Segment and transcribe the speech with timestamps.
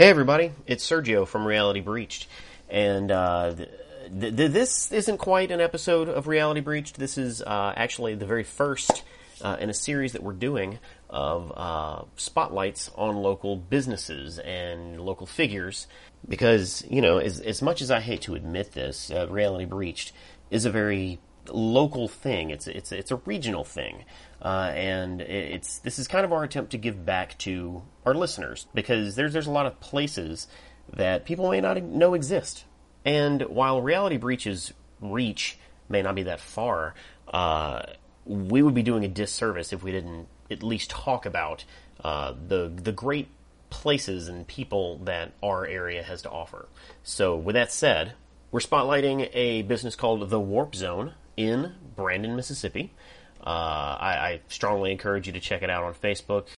[0.00, 2.26] Hey everybody, it's Sergio from Reality Breached,
[2.70, 6.98] and uh, th- th- this isn't quite an episode of Reality Breached.
[6.98, 9.02] This is uh, actually the very first
[9.42, 10.78] uh, in a series that we're doing
[11.10, 15.86] of uh, spotlights on local businesses and local figures.
[16.26, 20.12] Because you know, as, as much as I hate to admit this, uh, Reality Breached
[20.50, 22.50] is a very local thing.
[22.50, 24.04] It's it's it's a regional thing,
[24.42, 28.66] uh, and it's this is kind of our attempt to give back to our listeners
[28.74, 30.46] because there's there's a lot of places
[30.92, 32.64] that people may not know exist.
[33.04, 35.58] And while Reality Breach's reach
[35.88, 36.94] may not be that far,
[37.32, 37.82] uh,
[38.24, 41.64] we would be doing a disservice if we didn't at least talk about
[42.04, 43.28] uh, the the great
[43.70, 46.68] places and people that our area has to offer.
[47.02, 48.14] So, with that said,
[48.50, 52.92] we're spotlighting a business called the Warp Zone in Brandon, Mississippi.
[53.40, 56.48] Uh, I, I, strongly encourage you to check it out on Facebook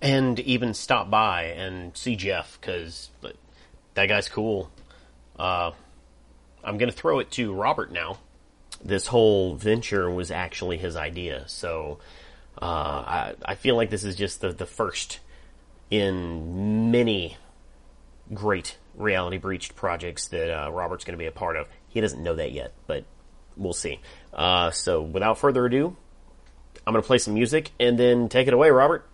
[0.00, 3.10] and even stop by and see Jeff because
[3.94, 4.68] that guy's cool.
[5.38, 5.70] Uh,
[6.64, 8.18] I'm going to throw it to Robert now.
[8.84, 12.00] This whole venture was actually his idea, so
[12.60, 15.20] uh, I, I, feel like this is just the, the first
[15.88, 17.36] in many
[18.34, 21.68] great reality breached projects that uh, Robert's going to be a part of.
[21.88, 23.04] He doesn't know that yet, but
[23.56, 24.00] we'll see.
[24.32, 25.96] Uh, so without further ado,
[26.86, 29.06] I'm going to play some music and then take it away, Robert.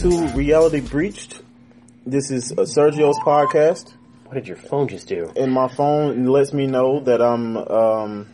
[0.00, 1.42] To Reality Breached.
[2.06, 3.92] This is uh, Sergio's podcast.
[4.24, 5.30] What did your phone just do?
[5.36, 8.26] And my phone lets me know that I'm um,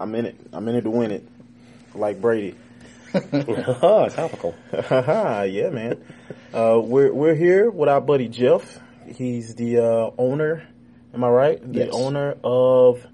[0.00, 0.40] I'm in it.
[0.50, 1.28] I'm in it to win it,
[1.94, 2.56] like Brady.
[3.14, 4.54] oh, topical.
[4.72, 6.02] yeah, man.
[6.54, 8.80] Uh, we're we're here with our buddy Jeff.
[9.06, 10.66] He's the uh, owner.
[11.12, 11.60] Am I right?
[11.72, 11.90] The yes.
[11.92, 13.06] owner of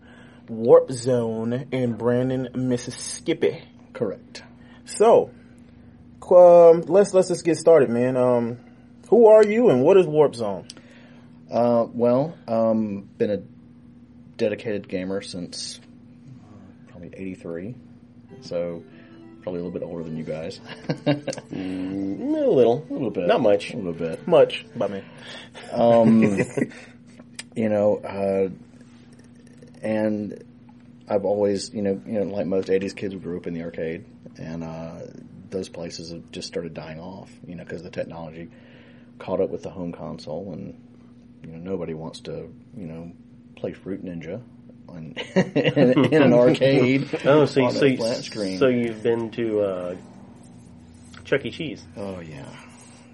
[0.49, 3.65] Warp Zone in Brandon, Mississippi.
[3.93, 4.45] Correct.
[4.85, 5.33] So,
[6.33, 8.17] um, let's let's just get started, man.
[8.17, 8.59] Um,
[9.09, 10.67] who are you and what is Warp Zone?
[11.51, 13.43] Uh, well, um, been a
[14.37, 17.75] dedicated gamer since uh, probably '83,
[18.41, 18.83] so
[19.43, 20.61] probably a little bit older than you guys.
[20.89, 25.05] mm, a little, a little bit, not much, a little bit, much by me.
[25.73, 26.23] Um,
[27.55, 28.49] you know, uh,
[29.83, 30.43] and
[31.09, 33.63] I've always, you know, you know, like most '80s kids, we grew up in the
[33.63, 34.05] arcade,
[34.37, 34.99] and uh,
[35.51, 38.49] those places have just started dying off, you know, because the technology
[39.19, 40.81] caught up with the home console, and
[41.43, 43.13] you know nobody wants to, you know,
[43.57, 44.43] play Fruit Ninja
[44.89, 47.09] on, in, in, an arcade.
[47.25, 49.97] oh, so so, you, so you've been to uh,
[51.25, 51.51] Chuck E.
[51.51, 51.85] Cheese?
[51.97, 52.49] Oh yeah,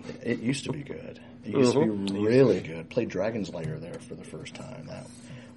[0.08, 1.20] it, it used to be good.
[1.44, 2.06] It used mm-hmm.
[2.06, 2.88] to be really good.
[2.88, 4.86] Played Dragon's Lair there for the first time.
[4.86, 5.06] That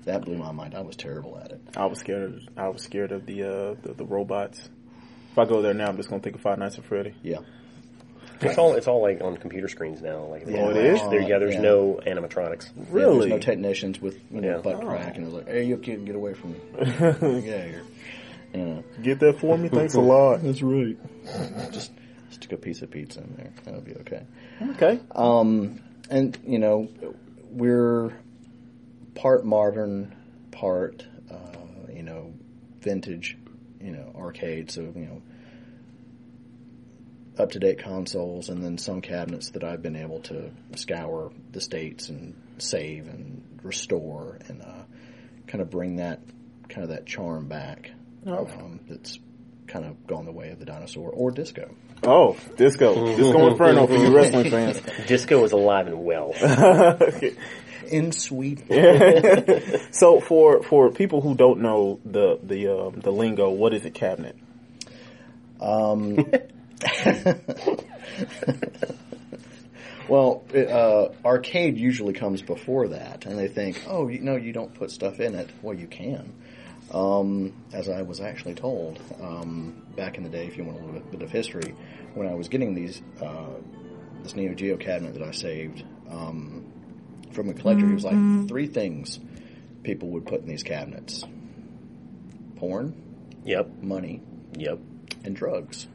[0.06, 0.76] that blew my mind.
[0.76, 1.62] I was terrible at it.
[1.76, 2.36] I was scared.
[2.36, 4.70] Of, I was scared of the uh, the, the robots.
[5.36, 7.14] If I go there now, I'm just gonna think of Five Nights at Freddy.
[7.22, 7.40] Yeah.
[8.40, 10.24] It's all it's all like on computer screens now.
[10.28, 11.02] Like yeah, oh, it is.
[11.10, 11.62] There, yeah, there's yeah.
[11.62, 12.70] no animatronics.
[12.90, 13.16] Really?
[13.16, 14.62] Yeah, there's no technicians with you know, yeah.
[14.62, 14.88] butt oh.
[14.88, 16.60] crack, and it's like, "Hey, you kid, get away from me!
[16.80, 17.84] yeah, here.
[18.54, 18.82] Yeah.
[19.04, 19.68] Get that for me.
[19.68, 20.42] Thanks a lot.
[20.42, 20.96] That's right.
[21.74, 21.92] just
[22.30, 23.52] stick a piece of pizza in there.
[23.66, 24.24] That'll be okay.
[24.70, 25.02] Okay.
[25.12, 26.88] Um, and you know,
[27.52, 28.14] we're
[29.16, 30.16] part modern,
[30.52, 32.32] part uh, you know,
[32.80, 33.38] vintage
[33.86, 34.72] you know, arcade.
[34.72, 35.22] So, you know,
[37.38, 41.62] up to date consoles and then some cabinets that I've been able to scour the
[41.62, 44.84] states and save and restore and uh,
[45.48, 46.22] kind of bring that
[46.70, 47.92] kind of that charm back.
[48.26, 48.48] Oh.
[48.48, 49.20] Um, that's
[49.68, 51.76] kind of gone the way of the dinosaur or disco.
[52.04, 54.82] Oh, disco, disco inferno for you wrestling fans.
[55.08, 56.34] Disco is alive and well.
[57.88, 58.68] in Sweden.
[59.92, 63.92] so for for people who don't know the the um, the lingo, what is a
[63.92, 64.36] cabinet?
[65.60, 66.26] Um.
[70.10, 74.74] well, uh, arcade usually comes before that, and they think, oh, you know, you don't
[74.74, 75.50] put stuff in it.
[75.62, 76.34] Well, you can.
[76.92, 80.86] Um, as I was actually told um, back in the day, if you want a
[80.86, 81.74] little bit of history,
[82.14, 83.56] when I was getting these uh,
[84.22, 86.66] this Neo Geo cabinet that I saved, um,
[87.36, 87.86] from a collector.
[87.86, 88.48] He was like, mm-hmm.
[88.48, 89.20] three things
[89.84, 91.24] people would put in these cabinets
[92.56, 92.96] porn,
[93.44, 94.22] yep, money,
[94.58, 94.80] yep,
[95.24, 95.88] and drugs.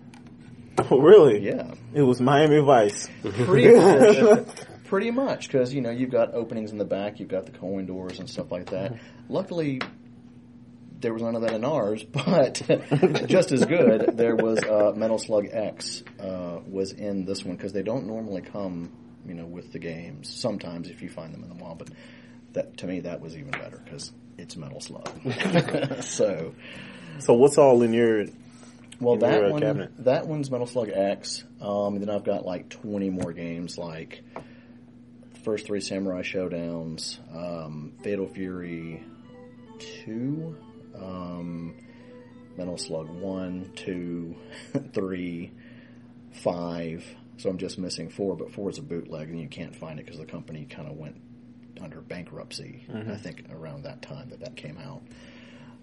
[0.78, 1.40] Oh, really?
[1.40, 1.74] Yeah.
[1.92, 3.08] It was Miami Vice.
[3.22, 4.46] Pretty much.
[4.84, 7.86] Pretty much, because you know you've got openings in the back, you've got the coin
[7.86, 8.98] doors and stuff like that.
[9.28, 9.80] Luckily,
[11.00, 12.62] there was none of that in ours, but
[13.26, 17.72] just as good, there was uh, Metal Slug X uh, was in this one because
[17.72, 18.90] they don't normally come,
[19.26, 20.28] you know, with the games.
[20.28, 21.88] Sometimes if you find them in the mall, but
[22.52, 25.08] that to me that was even better because it's Metal Slug.
[26.02, 26.54] so,
[27.18, 28.24] So what's all in your?
[29.00, 30.04] well, In that uh, one, cabinet.
[30.04, 31.44] that one's Metal Slug X.
[31.60, 34.22] Um, and then I've got like twenty more games, like
[35.44, 39.02] first three Samurai Shodowns, um, Fatal Fury
[40.04, 40.56] two,
[40.94, 41.74] um,
[42.56, 44.36] Metal Slug one, two,
[44.92, 45.52] three,
[46.32, 47.04] five.
[47.40, 50.04] So I'm just missing four, but four is a bootleg, and you can't find it
[50.04, 51.16] because the company kind of went
[51.80, 52.84] under bankruptcy.
[52.94, 55.00] I think around that time that that came out.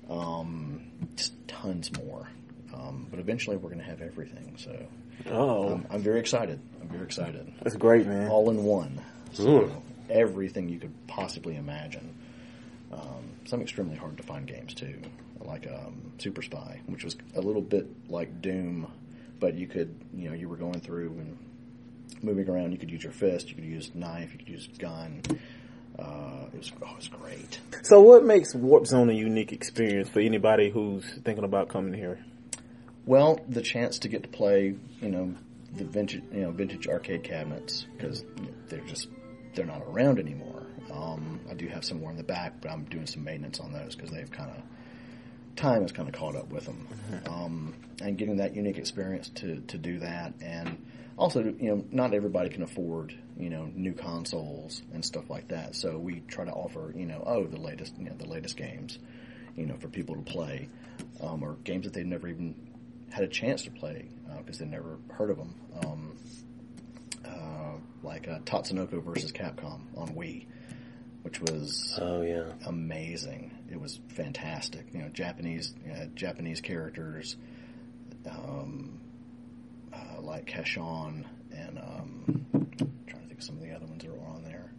[0.09, 0.83] Um,
[1.15, 2.29] just tons more.
[2.73, 4.53] Um, but eventually we're going to have everything.
[4.57, 4.85] So
[5.31, 6.59] Oh, um, I'm very excited.
[6.81, 7.51] I'm very excited.
[7.63, 8.29] that's great, man.
[8.29, 9.01] All in one.
[9.33, 12.13] So everything you could possibly imagine.
[12.91, 15.01] Um, some extremely hard to find games too,
[15.41, 18.87] like um, Super Spy, which was a little bit like Doom,
[19.39, 21.37] but you could, you know, you were going through and
[22.21, 22.71] moving around.
[22.71, 25.21] You could use your fist, you could use knife, you could use gun.
[25.97, 27.59] Uh, it was oh, it was great.
[27.81, 32.19] So what makes Warp Zone a unique experience for anybody who's thinking about coming here?
[33.05, 35.33] Well, the chance to get to play, you know,
[35.73, 38.23] the vintage, you know, vintage arcade cabinets because
[38.67, 39.07] they're just
[39.55, 40.67] they're not around anymore.
[40.91, 43.73] Um, I do have some more in the back, but I'm doing some maintenance on
[43.73, 44.61] those because they've kind of
[45.57, 46.87] time has kind of caught up with them.
[47.27, 50.77] Um, and getting that unique experience to to do that, and
[51.17, 55.75] also, you know, not everybody can afford you know new consoles and stuff like that.
[55.75, 58.99] So we try to offer you know oh the latest you know the latest games,
[59.55, 60.69] you know, for people to play,
[61.21, 62.53] um, or games that they've never even
[63.09, 64.05] had a chance to play
[64.37, 65.55] because they've never heard of them.
[65.83, 66.17] Um,
[67.25, 70.45] uh, like uh, Tatsunoko versus Capcom on Wii,
[71.23, 72.51] which was Oh yeah.
[72.67, 73.51] amazing.
[73.69, 74.87] It was fantastic.
[74.93, 77.35] You know, Japanese uh, Japanese characters,
[78.29, 78.99] um,
[79.93, 82.71] uh, like Casshan and um, I'm
[83.07, 84.71] trying to think of some of the other ones that were on there.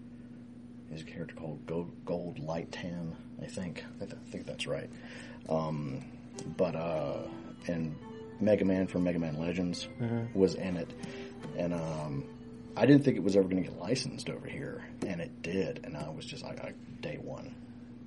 [0.88, 3.84] There's a character called Gold, Gold Lightan, I think.
[4.00, 4.88] I, th- I think that's right.
[5.48, 6.04] Um,
[6.56, 7.18] but uh,
[7.66, 7.94] and
[8.40, 9.86] Mega Man from Mega Man Legends
[10.34, 10.90] was in it,
[11.56, 12.24] and um,
[12.76, 15.80] I didn't think it was ever going to get licensed over here, and it did.
[15.84, 17.54] And I was just like, I, day one,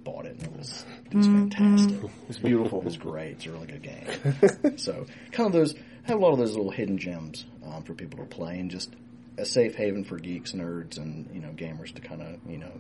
[0.04, 2.12] bought it, and it was it was fantastic.
[2.30, 2.80] It's beautiful.
[2.80, 3.34] It was great.
[3.34, 4.78] It's a really good game.
[4.78, 8.20] so, kind of those have a lot of those little hidden gems um, for people
[8.20, 8.94] to play, and just
[9.38, 12.72] a safe haven for geeks, nerds, and you know gamers to kind of you know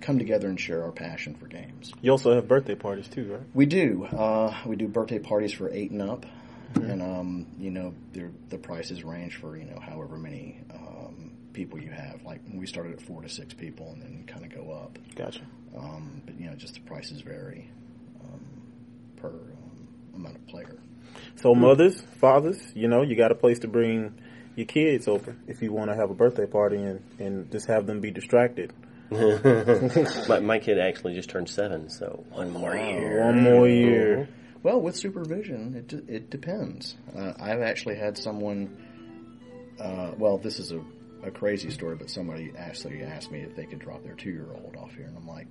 [0.00, 1.92] come together and share our passion for games.
[2.00, 3.42] You also have birthday parties too, right?
[3.54, 4.04] We do.
[4.04, 6.26] Uh, we do birthday parties for eight and up,
[6.74, 11.90] and um, you know the prices range for you know however many um, people you
[11.90, 12.22] have.
[12.24, 14.98] Like we started at four to six people, and then kind of go up.
[15.14, 15.42] Gotcha.
[15.76, 17.70] Um, but you know, just the prices vary
[18.24, 18.40] um,
[19.16, 20.78] per um, amount of player.
[21.36, 24.14] So mothers, fathers, you know, you got a place to bring
[24.56, 27.86] your kids over if you want to have a birthday party and, and just have
[27.86, 28.72] them be distracted.
[29.10, 33.24] my, my kid actually just turned seven, so one more year.
[33.24, 34.28] One more year.
[34.62, 36.96] Well, with supervision, it d- it depends.
[37.16, 38.76] Uh, I've actually had someone.
[39.80, 40.80] Uh, well, this is a,
[41.22, 44.48] a crazy story, but somebody actually asked me if they could drop their two year
[44.52, 45.46] old off here, and I'm like,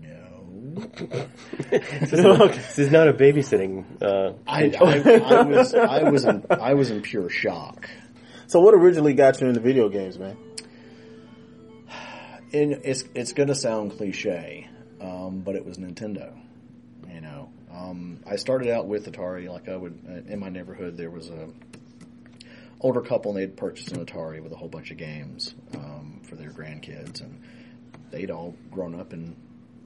[0.00, 1.28] no.
[1.70, 3.84] This is not a babysitting.
[4.02, 7.88] Uh, I, I, I was I was in I was in pure shock.
[8.46, 10.36] So what originally got you into video games, man?
[12.52, 14.68] And it's it's going to sound cliche,
[15.00, 16.36] um, but it was Nintendo.
[17.12, 19.48] You know, um, I started out with Atari.
[19.48, 21.48] Like I would uh, in my neighborhood, there was a
[22.84, 26.36] older couple, and they'd purchased an Atari with a whole bunch of games um, for
[26.36, 27.42] their grandkids, and
[28.10, 29.34] they'd all grown up and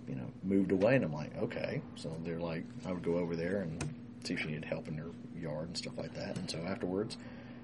[0.08, 0.96] you know moved away.
[0.96, 3.82] And I'm like, okay, so they're like, I would go over there and
[4.24, 6.36] see if she needed help in her yard and stuff like that.
[6.36, 7.16] And so afterwards,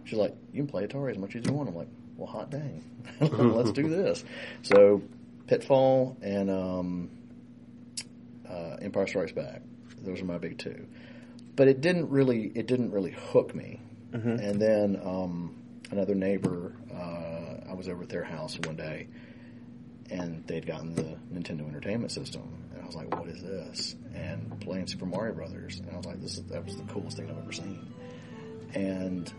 [0.05, 1.69] she's like, you can play Atari as much as you want.
[1.69, 2.85] I'm like, well, hot dang,
[3.21, 4.25] let's do this.
[4.62, 5.03] So
[5.49, 7.11] Pitfall and um,
[8.49, 9.62] uh, Empire Strikes Back.
[10.03, 10.87] Those are my big two.
[11.57, 13.81] But it didn't really it didn't really hook me.
[14.14, 15.56] And then um,
[15.90, 19.09] another neighbor, uh, I was over at their house one day,
[20.11, 22.42] and they'd gotten the Nintendo Entertainment System,
[22.73, 26.06] and I was like, "What is this?" And playing Super Mario Brothers, and I was
[26.06, 27.92] like, "This is that was the coolest thing I've ever seen."
[28.75, 29.33] And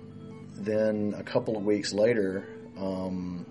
[0.55, 2.45] then a couple of weeks later,
[2.77, 3.45] um,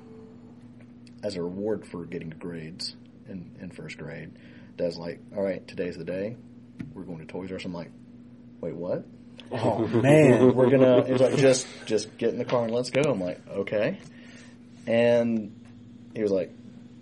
[1.22, 2.96] as a reward for getting grades
[3.28, 4.32] in, in first grade,
[4.76, 6.36] Dad's like, "All right, today's the day.
[6.92, 7.90] We're going to Toys R Us." I'm like,
[8.60, 9.06] "Wait, what?"
[9.52, 10.54] Oh man.
[10.54, 11.04] We're gonna.
[11.06, 13.98] He's like, "Just, just get in the car and let's go." I'm like, "Okay."
[14.86, 15.58] and
[16.14, 16.52] he was like,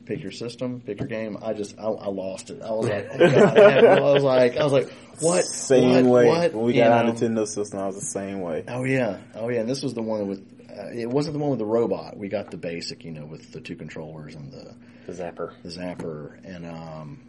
[0.07, 2.63] "Pick your system, pick your game." I just, I, I lost it.
[2.63, 5.45] I was like, oh God, I, had, I was like, I was like, what?
[5.45, 6.25] Same What?
[6.25, 6.29] way.
[6.29, 6.53] What?
[6.55, 7.13] When we You got our know?
[7.13, 8.65] Nintendo system, I was the same way.
[8.69, 9.61] Oh yeah, oh yeah.
[9.61, 10.47] And this was the one with.
[10.71, 12.17] Uh, it wasn't the one with the robot.
[12.17, 14.75] We got the basic, you know, with the two controllers and the,
[15.07, 15.53] The Zapper.
[15.63, 17.21] the zapper, and um,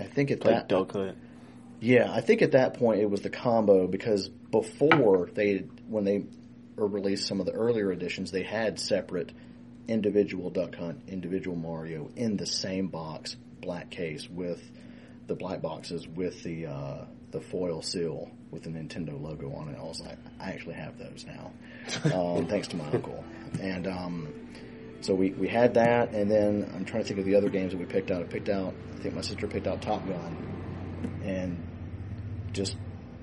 [0.00, 1.16] I think at Played that Duck Hunt.
[1.80, 6.26] Yeah, I think at that point it was the combo because before they when they
[6.76, 9.32] released some of the earlier editions, they had separate
[9.88, 14.62] individual Duck Hunt, individual Mario in the same box, black case with
[15.26, 19.78] the black boxes with the uh, the foil seal with the Nintendo logo on it.
[19.78, 21.52] I was like, I actually have those now,
[22.14, 23.24] um, thanks to my uncle.
[23.60, 24.28] And um,
[25.00, 27.72] so we, we had that, and then I'm trying to think of the other games
[27.72, 28.22] that we picked out.
[28.22, 31.64] I picked out, I think my sister picked out Top Gun, and
[32.52, 32.76] just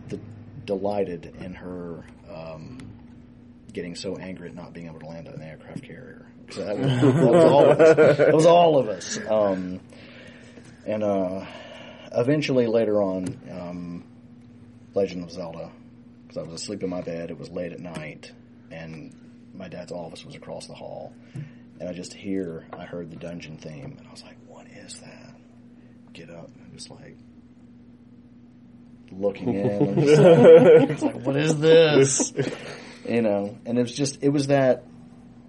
[0.09, 0.19] the,
[0.65, 2.77] delighted in her um,
[3.73, 6.25] getting so angry at not being able to land on an aircraft carrier.
[6.49, 8.17] So that was, that was all of us.
[8.17, 9.19] That was all of us.
[9.29, 9.81] Um,
[10.85, 11.45] and uh,
[12.13, 14.03] eventually, later on, um,
[14.93, 15.71] Legend of Zelda,
[16.23, 17.29] because I was asleep in my bed.
[17.29, 18.31] It was late at night,
[18.71, 19.13] and
[19.53, 21.13] my dad's office was across the hall.
[21.79, 24.99] And I just hear, I heard the dungeon theme, and I was like, "What is
[25.01, 25.35] that?"
[26.13, 27.17] Get up, and just like
[29.11, 29.89] looking in.
[29.89, 32.33] I'm just like, it's like, what is this?
[33.07, 34.83] You know, and it was just, it was that,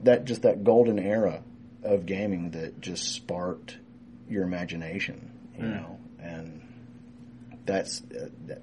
[0.04, 1.42] that just that golden era
[1.82, 3.76] of gaming that just sparked
[4.28, 6.62] your imagination, you know, and
[7.66, 8.62] that's uh, that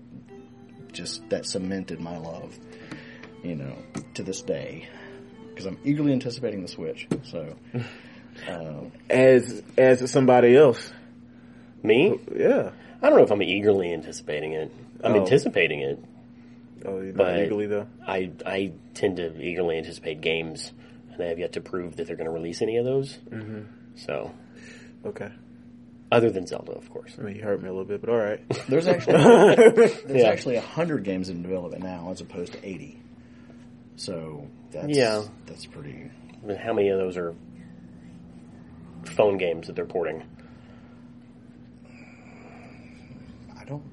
[0.93, 2.57] just that cemented my love,
[3.43, 3.75] you know,
[4.13, 4.87] to this day
[5.49, 7.07] because I'm eagerly anticipating the Switch.
[7.23, 7.55] So,
[8.47, 10.91] um, As as somebody else,
[11.83, 12.19] Me?
[12.33, 12.71] yeah.
[13.01, 14.71] I don't know if I'm eagerly anticipating it.
[15.05, 15.21] I'm Oh.
[15.21, 15.99] anticipating it.
[16.85, 17.87] Oh, But- eagerly though.
[18.05, 20.71] I I tend to eagerly anticipate games,
[21.13, 23.17] and I have yet to prove that they're going to release any of those.
[23.29, 23.61] Mm-hmm.
[23.95, 24.31] So,
[25.05, 25.29] Okay.
[26.11, 27.15] other than Zelda, of course.
[27.17, 28.41] I mean, you hurt me a little bit, but all right.
[28.69, 29.13] there's actually
[29.55, 30.27] there's Yeah.
[30.29, 32.99] actually hundred games in development now as opposed to eighty.
[33.95, 35.23] So that's Yeah.
[35.45, 36.09] that's pretty.
[36.59, 37.33] How many of those are
[39.05, 40.23] phone games that they're porting?
[43.57, 43.83] I don't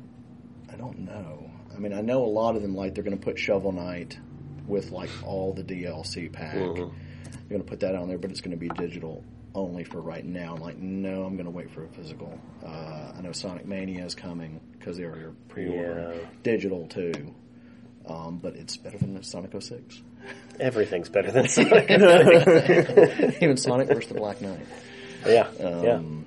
[0.72, 1.50] I don't know.
[1.74, 4.18] I mean, I know a lot of them like they're going to put Shovel Knight
[4.66, 6.54] with like all the DLC pack.
[6.54, 6.74] Mhm.
[6.76, 9.22] They're going to put that on there, but it's going to be digital
[9.54, 10.54] only for right now.
[10.54, 12.38] I'm like, no, I'm going to wait for a physical.
[12.64, 16.26] Uh, I know Sonic Mania is coming because they already pre-ordered Yeah.
[16.42, 17.12] digital too.
[18.06, 20.02] Um, but it's better than Sonic 06.
[20.58, 21.90] Everything's better than Sonic.
[23.42, 24.66] Even Sonic versus the Black Knight.
[25.26, 25.94] yeah, yeah.
[25.96, 26.24] Um,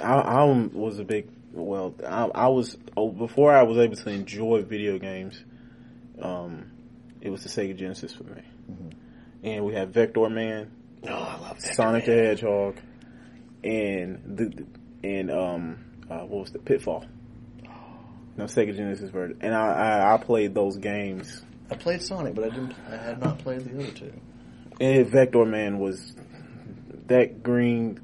[0.00, 1.94] I, I was a big well.
[2.06, 5.42] I, I was oh, before I was able to enjoy video games.
[6.20, 6.70] Um,
[7.20, 8.42] it was the Sega Genesis for me,
[9.42, 10.70] and we had Vector Man,
[11.08, 11.74] Oh, I love that.
[11.74, 12.76] Sonic the Hedgehog,
[13.62, 14.66] and the
[15.06, 17.04] and um, uh, what was the Pitfall?
[18.36, 21.44] No Sega Genesis version, and I, I I played those games.
[21.70, 22.74] I played Sonic, but I didn't.
[22.90, 24.12] I had not played the other two.
[24.80, 26.16] And Vector Man was
[27.06, 28.00] that green.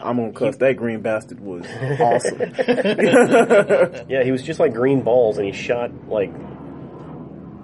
[0.00, 0.56] I'm gonna cuss.
[0.56, 1.66] That green bastard was
[2.00, 2.38] awesome.
[4.08, 6.32] Yeah, he was just like green balls, and he shot like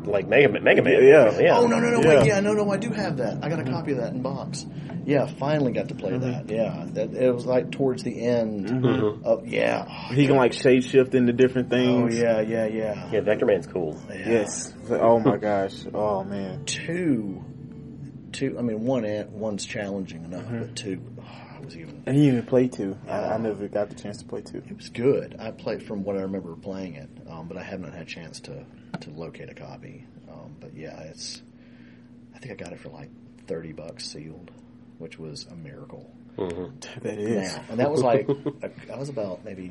[0.04, 0.62] like Mega Man.
[0.64, 1.02] Mega Man.
[1.02, 1.38] Yeah.
[1.40, 1.56] yeah.
[1.58, 2.18] Oh no no no Yeah.
[2.18, 4.20] wait yeah no no I do have that I got a copy of that in
[4.20, 4.66] box
[5.06, 6.30] yeah finally got to play Mm-hmm.
[6.46, 9.24] that yeah that it was like towards the end Mm-hmm.
[9.24, 12.14] of yeah oh, he can like shape shift into different things.
[12.14, 13.98] oh yeah yeah yeah Yeah, Vector Man's cool.
[14.10, 14.28] Yeah.
[14.28, 14.74] Yes.
[14.90, 15.86] Oh my gosh.
[15.94, 16.66] Oh man.
[16.66, 17.42] two
[18.32, 20.58] two I mean one and one's challenging enough Mm-hmm.
[20.60, 21.13] but two oh, I
[21.64, 22.96] was even And he even played two.
[23.08, 24.58] I, I never got the chance to play two.
[24.58, 27.80] it was good I played from what I remember playing it um, but I have
[27.80, 28.64] not had a chance to
[29.00, 31.42] to locate a copy um, but yeah it's
[32.34, 33.10] I think I got it for like
[33.46, 34.50] thirty bucks sealed
[34.98, 36.08] which was a miracle.
[36.36, 37.52] That is.
[37.54, 39.70] now, and that was like that was about maybe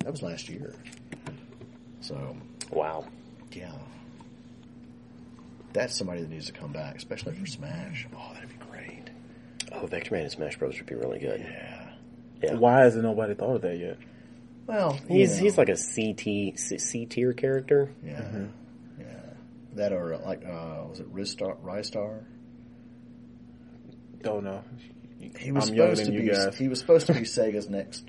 [0.00, 0.74] that was last year.
[2.00, 2.36] So
[2.70, 3.06] Wow.
[3.52, 3.72] yeah,
[5.72, 8.06] that's somebody that needs to come back, especially for Smash.
[8.16, 8.99] Oh, that'd be great.
[9.72, 10.76] Oh, Vector Man and Smash Bros.
[10.76, 11.40] would be really good.
[11.40, 11.90] Yeah.
[12.42, 12.54] Yeah.
[12.54, 13.98] Why hasn't nobody thought of that yet?
[14.66, 17.92] Well, you He's know, he's like a CT C, C tier character.
[18.04, 18.22] yeah,
[18.98, 19.04] yeah.
[19.74, 22.24] That or like uh, was it Ristar, Rystar?
[24.22, 24.62] Don't know.
[25.38, 26.28] He was I'm supposed to be.
[26.28, 26.56] guys.
[26.56, 28.04] He was supposed to be Sega's next.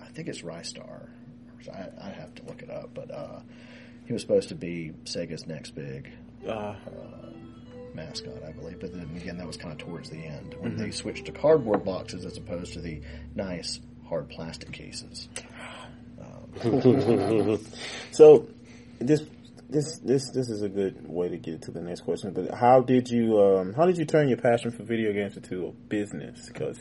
[0.00, 1.08] I think it's Rystar.
[1.72, 3.40] I, I have to look it up, but uh,
[4.06, 6.10] he was supposed to be Sega's next big
[6.46, 6.74] Uh,
[7.94, 8.80] mascot, I believe.
[8.80, 11.84] But then again, that was kind of towards the end when they switched to cardboard
[11.84, 13.00] boxes as opposed to the
[13.34, 15.28] nice hard plastic cases.
[18.12, 18.46] so
[19.00, 19.22] this
[19.68, 22.32] this this this is a good way to get to the next question.
[22.32, 25.66] But how did you um, how did you turn your passion for video games into
[25.66, 26.46] a business?
[26.46, 26.78] Because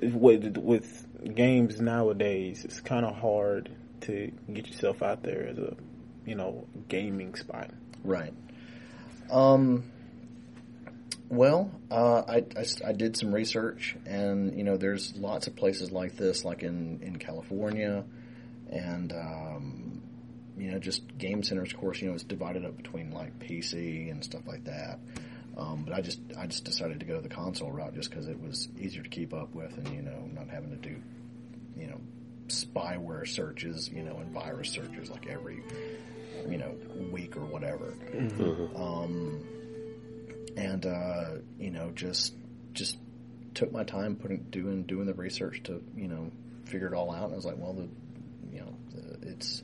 [0.00, 3.70] with with games nowadays, it's kind of hard
[4.02, 5.76] to get yourself out there as a
[6.24, 7.70] you know gaming spot.
[8.02, 8.32] Right.
[9.30, 9.84] Um.
[11.30, 15.92] Well, uh, I, I, I did some research, and you know, there's lots of places
[15.92, 18.04] like this, like in in California,
[18.68, 20.02] and um,
[20.58, 21.72] you know, just game centers.
[21.72, 24.98] Of course, you know, it's divided up between like PC and stuff like that.
[25.56, 28.40] Um, but I just I just decided to go the console route just because it
[28.40, 30.96] was easier to keep up with, and you know, not having to do
[31.76, 32.00] you know
[32.48, 35.62] spyware searches, you know, and virus searches like every
[36.48, 36.74] you know
[37.12, 37.94] week or whatever.
[38.74, 39.44] Um,
[40.56, 41.24] and uh,
[41.58, 42.34] you know, just
[42.72, 42.98] just
[43.54, 46.30] took my time putting doing doing the research to you know
[46.64, 47.24] figure it all out.
[47.24, 47.88] And I was like, well, the
[48.52, 49.62] you know, the, it's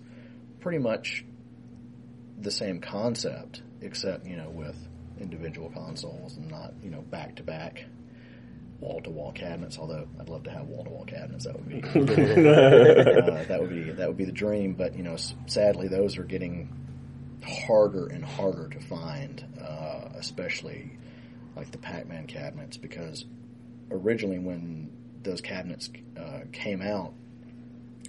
[0.60, 1.24] pretty much
[2.38, 4.76] the same concept, except you know with
[5.20, 7.84] individual consoles and not you know back to back
[8.80, 9.78] wall to wall cabinets.
[9.78, 13.70] Although I'd love to have wall to wall cabinets, that would be uh, that would
[13.70, 14.74] be that would be the dream.
[14.74, 15.16] But you know,
[15.46, 16.85] sadly, those are getting
[17.46, 20.98] harder and harder to find, uh, especially
[21.54, 23.24] like the Pac-Man cabinets, because
[23.90, 24.90] originally when
[25.22, 27.12] those cabinets uh, came out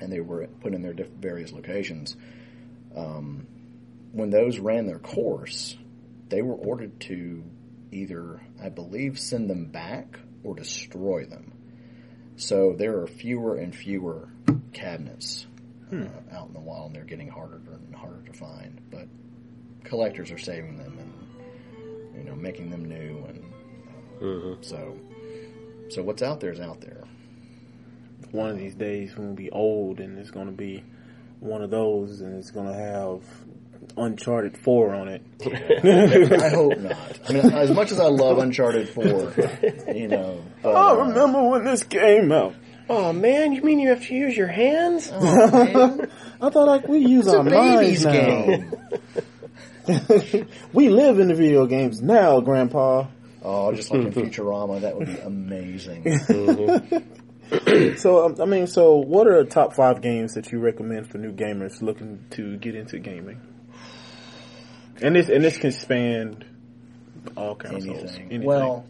[0.01, 2.15] and they were put in their diff- various locations,
[2.95, 3.47] um,
[4.11, 5.77] when those ran their course,
[6.29, 7.43] they were ordered to
[7.91, 11.53] either, I believe, send them back or destroy them.
[12.35, 14.29] So there are fewer and fewer
[14.73, 15.47] cabinets
[15.91, 18.81] uh, out in the wild, and they're getting harder and harder to find.
[18.91, 19.07] But
[19.87, 23.43] collectors are saving them and you know making them new, and
[24.21, 24.97] uh, so
[25.89, 27.03] so what's out there is out there.
[28.31, 30.83] One of these days, we're gonna be old, and it's gonna be
[31.39, 33.21] one of those, and it's gonna have
[33.95, 35.21] Uncharted Four on it.
[36.43, 37.19] I hope not.
[37.29, 39.33] I mean, as much as I love Uncharted Four,
[39.93, 42.55] you know, but, I uh, remember when this came out.
[42.89, 45.09] Oh man, you mean you have to use your hands?
[45.13, 48.11] oh, man, I thought like we use it's a our minds baby's now.
[48.11, 48.75] game.
[50.73, 53.07] we live in the video games now, Grandpa.
[53.41, 56.19] Oh, just like in Futurama, that would be amazing.
[57.95, 61.17] So um, I mean, so what are the top five games that you recommend for
[61.17, 63.39] new gamers looking to get into gaming?
[65.01, 66.43] And this and this can span
[67.37, 68.19] all kinds anything.
[68.19, 68.43] Anything.
[68.43, 68.85] Well,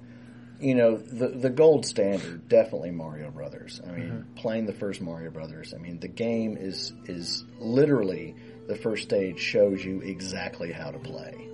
[0.59, 3.79] you know, the the gold standard definitely Mario Brothers.
[3.85, 5.75] I mean, playing the first Mario Brothers.
[5.75, 8.35] I mean, the game is is literally
[8.67, 11.47] the first stage shows you exactly how to play,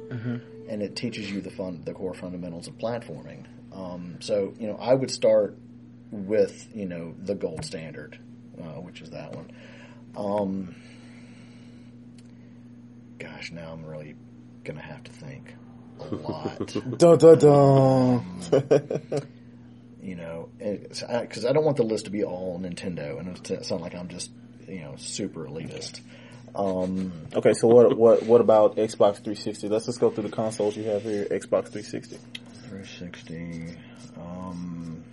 [0.70, 3.46] and it teaches you the fun the core fundamentals of platforming.
[3.74, 5.58] Um, so you know, I would start
[6.12, 8.20] with you know the gold standard,
[8.60, 9.52] uh, which is that one.
[10.16, 10.76] Um,
[13.20, 14.16] gosh, now I'm really
[14.64, 15.56] gonna have to think
[16.00, 16.68] a lot.
[16.98, 19.28] dun, dun, dun.
[20.02, 23.82] you know, because I, don't want the list to be all Nintendo and it sound
[23.82, 24.32] like I'm just
[24.68, 26.02] you know super elitist.
[26.56, 29.70] Um, okay, so what what what about Xbox 360?
[29.70, 31.26] Let's just go through the consoles you have here.
[31.26, 32.18] Xbox 360.
[32.70, 33.76] 360.
[34.18, 35.04] Um,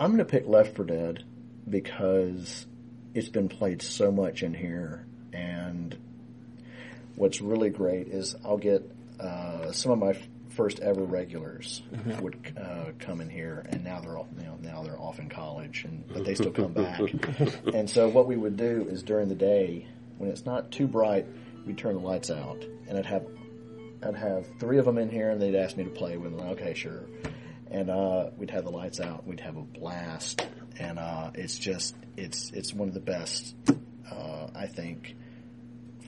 [0.00, 1.24] I'm to pick Left 4 Dead
[1.68, 2.66] because
[3.14, 5.96] it's been played so much in here, and
[7.14, 10.18] what's really great is I'll get uh, some of my
[10.54, 11.82] first ever regulars
[12.20, 15.28] would uh, come in here, and now they're all you know now they're off in
[15.28, 17.00] college, and but they still come back.
[17.74, 19.86] and so what we would do is during the day
[20.18, 21.26] when it's not too bright,
[21.66, 23.26] we'd turn the lights out, and I'd have
[24.02, 26.48] I'd have three of them in here, and they'd ask me to play with them.
[26.50, 27.04] Okay, sure.
[27.70, 29.26] And uh, we'd have the lights out.
[29.26, 30.46] We'd have a blast,
[30.78, 33.54] and uh, it's just it's it's one of the best,
[34.10, 35.16] uh, I think,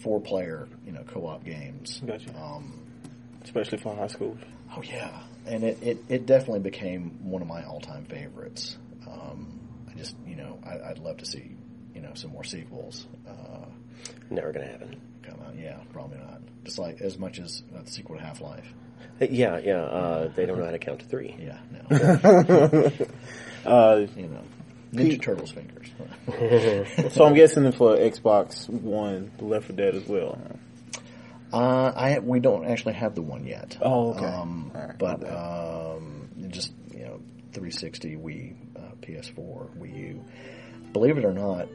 [0.01, 2.01] four player you know co op games.
[2.07, 2.31] Gotcha.
[2.39, 2.86] Um,
[3.47, 4.37] Especially for high school.
[4.77, 8.77] oh yeah, and it, it, it definitely became one of my all time favorites.
[9.07, 9.59] Um,
[9.91, 11.57] I just you know I, I'd love to see
[11.95, 13.07] you know some more sequels.
[13.27, 13.65] Uh,
[14.31, 15.01] Never gonna happen.
[15.23, 15.55] come out.
[15.57, 16.41] Yeah, probably not.
[16.65, 18.67] Just like as much as uh, the sequel to Half Life.
[19.21, 19.83] Yeah, yeah.
[19.83, 21.35] Uh, they don't know how to count to three.
[21.39, 21.59] Yeah,
[21.91, 22.91] no.
[23.65, 24.43] Uh, you know,
[24.95, 25.89] Ninja Turtles fingers.
[27.15, 30.39] so I'm guessing for Xbox One, Left 4 Dead as well.
[30.41, 30.55] huh?
[31.53, 33.77] Uh, I we don't actually have the one yet.
[33.81, 34.27] Oh, okay.
[34.27, 37.21] Um, All right, but um, just you know,
[37.53, 40.25] 360, Wii, uh, PS4, Wii U.
[40.93, 41.69] Believe it or not,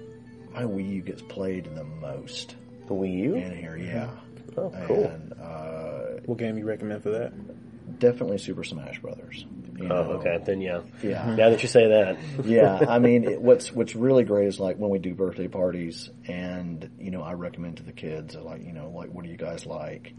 [0.53, 2.55] my Wii U gets played the most
[2.87, 3.35] The Wii U.
[3.35, 3.77] in here.
[3.77, 4.09] Yeah.
[4.57, 5.05] Oh, cool.
[5.05, 7.31] And uh, What game you recommend for that?
[7.99, 9.45] Definitely Super Smash Brothers.
[9.77, 10.11] You Oh, know?
[10.19, 10.39] okay.
[10.45, 10.81] Then yeah.
[11.01, 11.35] Yeah.
[11.35, 14.77] Now that you say that, yeah, I mean, it, what's what's really great is like
[14.77, 18.73] when we do birthday parties, and you know, I recommend to the kids, like, you
[18.73, 20.13] know, like, what do you guys like?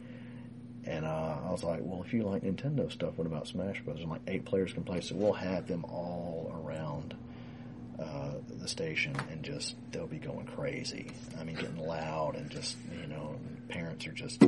[0.85, 4.03] And uh, I was like, well, if you like Nintendo stuff, what about Smash Brothers?
[4.03, 7.15] And like eight players can play, so we'll have them all around
[8.01, 11.13] uh, the station, and just they'll be going crazy.
[11.39, 13.37] I mean, getting loud, and just you know,
[13.69, 14.43] parents are just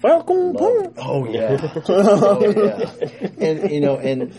[0.00, 0.96] Falcon Love- Punch.
[0.98, 3.28] Oh yeah, oh yeah.
[3.38, 4.34] And you know, and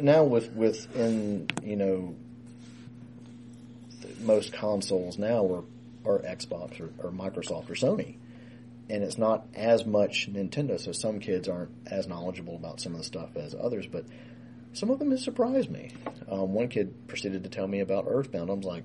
[0.00, 2.14] now with with in you know
[4.20, 5.64] most consoles now are
[6.04, 8.16] are Xbox or, or Microsoft or Sony,
[8.90, 10.80] and it's not as much Nintendo.
[10.80, 14.04] So some kids aren't as knowledgeable about some of the stuff as others, but
[14.72, 15.92] some of them have surprised me.
[16.28, 18.50] Um, one kid proceeded to tell me about Earthbound.
[18.50, 18.84] I was like,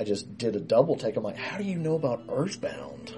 [0.00, 1.18] I just did a double take.
[1.18, 3.14] I'm like, how do you know about Earthbound?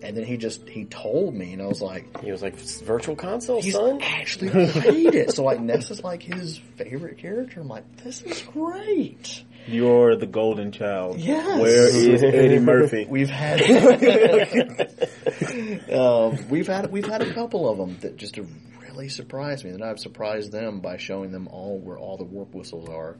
[0.00, 2.80] And then he just he told me, and I was like, he was like, "It's
[2.80, 5.32] virtual console, he's son." actually played it.
[5.32, 7.60] So like Ness is like his favorite character.
[7.60, 9.44] I'm like, this is great.
[9.66, 11.18] You're the golden child.
[11.18, 11.60] Yes.
[11.60, 13.06] Where is Eddie Murphy?
[13.10, 13.60] We've had
[15.92, 18.48] um, we've had we've had a couple of them that just have
[19.00, 19.70] really surprised me.
[19.70, 23.16] And I've surprised them by showing them all where all the warp whistles are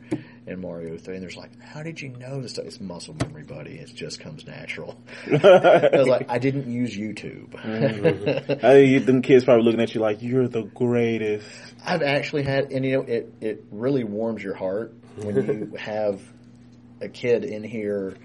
[0.47, 1.17] in Mario Three.
[1.17, 3.79] And they're like, "How did you know this?" stuff?" It's muscle memory, buddy.
[3.79, 5.01] It just comes natural.
[5.27, 7.51] I was like, I didn't use YouTube.
[7.51, 8.65] Mm-hmm.
[8.65, 11.47] I think them kids probably looking at you like you're the greatest.
[11.85, 16.21] I've actually had, and you know, it, it really warms your heart when you have
[17.01, 18.17] a kid in here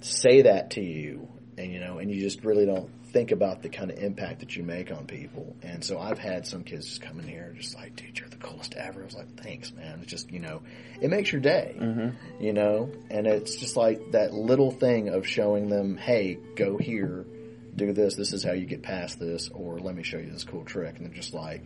[0.00, 3.68] say that to you, and you know, and you just really don't think about the
[3.68, 5.56] kind of impact that you make on people.
[5.60, 8.36] And so I've had some kids just come in here just like, dude, you're the
[8.36, 9.02] coolest ever.
[9.02, 9.98] I was like, thanks, man.
[10.02, 10.62] It's just, you know,
[11.00, 12.10] it makes your day, mm-hmm.
[12.40, 17.26] you know, and it's just like that little thing of showing them, hey, go here,
[17.74, 18.14] do this.
[18.14, 20.96] This is how you get past this, or let me show you this cool trick.
[20.98, 21.64] And they're just like,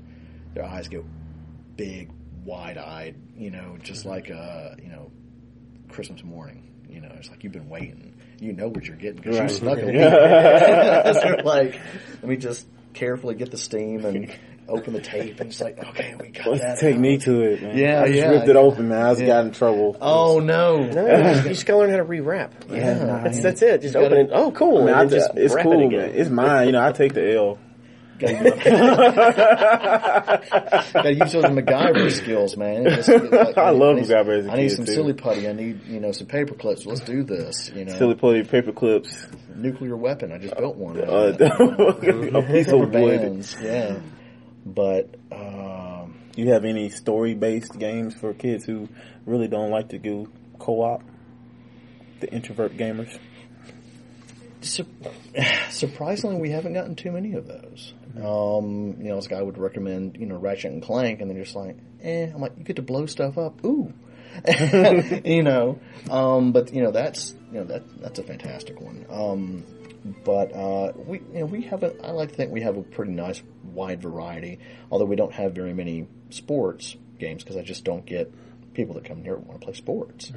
[0.54, 1.04] their eyes go
[1.76, 2.10] big,
[2.46, 4.08] wide eyed, you know, just mm-hmm.
[4.08, 5.10] like a, you know,
[5.90, 6.70] Christmas morning.
[6.88, 8.11] You know, it's like you've been waiting.
[8.42, 9.48] You know what you're getting because Right.
[9.50, 9.94] you snuck a peek.
[11.42, 11.80] so like,
[12.22, 14.32] let me just carefully get the steam and
[14.68, 16.78] open the tape and it's like, okay, we got What's that.
[16.78, 17.76] the technique to it, man?
[17.78, 18.28] Yeah, I just yeah.
[18.30, 19.02] ripped it open, man.
[19.02, 19.26] I just Yeah.
[19.28, 19.96] got in trouble.
[20.00, 20.78] Oh no.
[20.84, 21.06] No,
[21.42, 22.50] you just gotta learn how to rewrap.
[22.70, 22.94] Yeah.
[23.24, 23.80] That's, that's it.
[23.82, 24.30] Just You open gotta- it.
[24.32, 24.82] Oh, cool.
[24.82, 26.00] I mean, I just it's cool, it again.
[26.00, 26.10] man.
[26.14, 26.66] It's mine.
[26.66, 27.58] You know, I take the L.
[30.92, 32.84] Gotta use those MacGyver skills, man.
[32.84, 34.94] Just, like, I love need- MacGyver as a I need some too.
[34.94, 35.48] silly putty.
[35.48, 36.86] I need, you know, some paper clips.
[36.86, 37.70] Let's do this.
[37.74, 39.26] You know, Silly putty paper clips.
[39.54, 40.32] nuclear weapon.
[40.32, 41.00] I just built one.
[41.00, 43.46] Uh, a piece of wood.
[43.62, 43.98] yeah.
[44.64, 48.88] But um, You have any story based games for kids who
[49.26, 51.02] really don't like to do co op?
[52.20, 53.18] The introvert gamers.
[54.62, 54.86] Sur-
[55.70, 57.94] surprisingly, we haven't gotten too many of those.
[58.16, 61.44] Um, you know, this guy would recommend, you know, Ratchet and Clank, and then you're
[61.44, 62.30] just like, eh.
[62.32, 63.92] I'm like, you get to blow stuff up, ooh,
[65.24, 65.78] you know.
[66.10, 69.06] Um, but you know, that's you know that that's a fantastic one.
[69.10, 69.64] Um,
[70.24, 72.82] but uh, we you know we have a I like to think we have a
[72.82, 74.58] pretty nice wide variety.
[74.90, 78.32] Although we don't have very many sports games because I just don't get
[78.74, 80.32] people that come here want to play sports.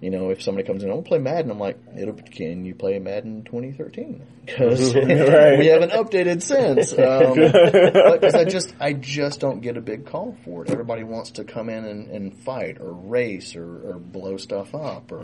[0.00, 1.50] You know, if somebody comes in, I want to play Madden.
[1.50, 4.22] I'm like, It'll, can you play Madden 2013?
[4.46, 5.58] Because Right.
[5.58, 6.92] we haven't updated since.
[7.04, 7.34] Um,
[8.14, 10.70] because I just I just don't get a big call for it.
[10.70, 15.10] Everybody wants to come in and, and fight or race or, or blow stuff up
[15.12, 15.22] or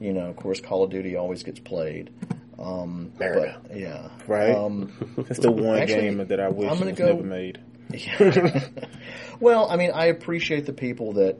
[0.00, 2.10] you know, of course, Call of Duty always gets played.
[2.58, 3.60] Um, America.
[3.68, 4.54] but, yeah, Right.
[4.54, 7.58] Um, That's the one Actually, game that I wish I'm gonna was go- never made.
[9.40, 11.36] well, I mean, I appreciate the people that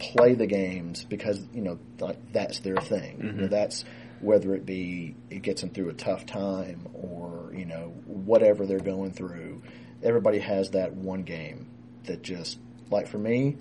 [0.00, 3.18] play the games because you know like that's their thing.
[3.18, 3.46] You know, mm-hmm.
[3.48, 3.84] that's
[4.20, 8.80] whether it be it gets them through a tough time or you know whatever they're
[8.80, 9.62] going through.
[10.02, 11.68] Everybody has that one game
[12.04, 12.58] that just
[12.90, 13.58] like for me,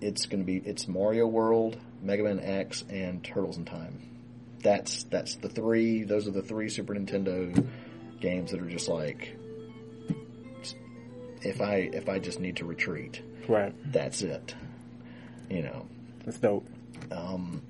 [0.00, 4.02] it's going to be it's Mario World, Mega Man X, and Turtles in Time.
[4.62, 6.04] That's that's the three.
[6.04, 7.66] Those are the three Super Nintendo
[8.20, 9.36] games that are just like
[11.42, 13.74] if I if I just need to retreat, Right.
[13.92, 14.54] that's it.
[15.50, 15.86] You know.
[16.24, 16.66] That's dope.
[17.10, 17.62] Um,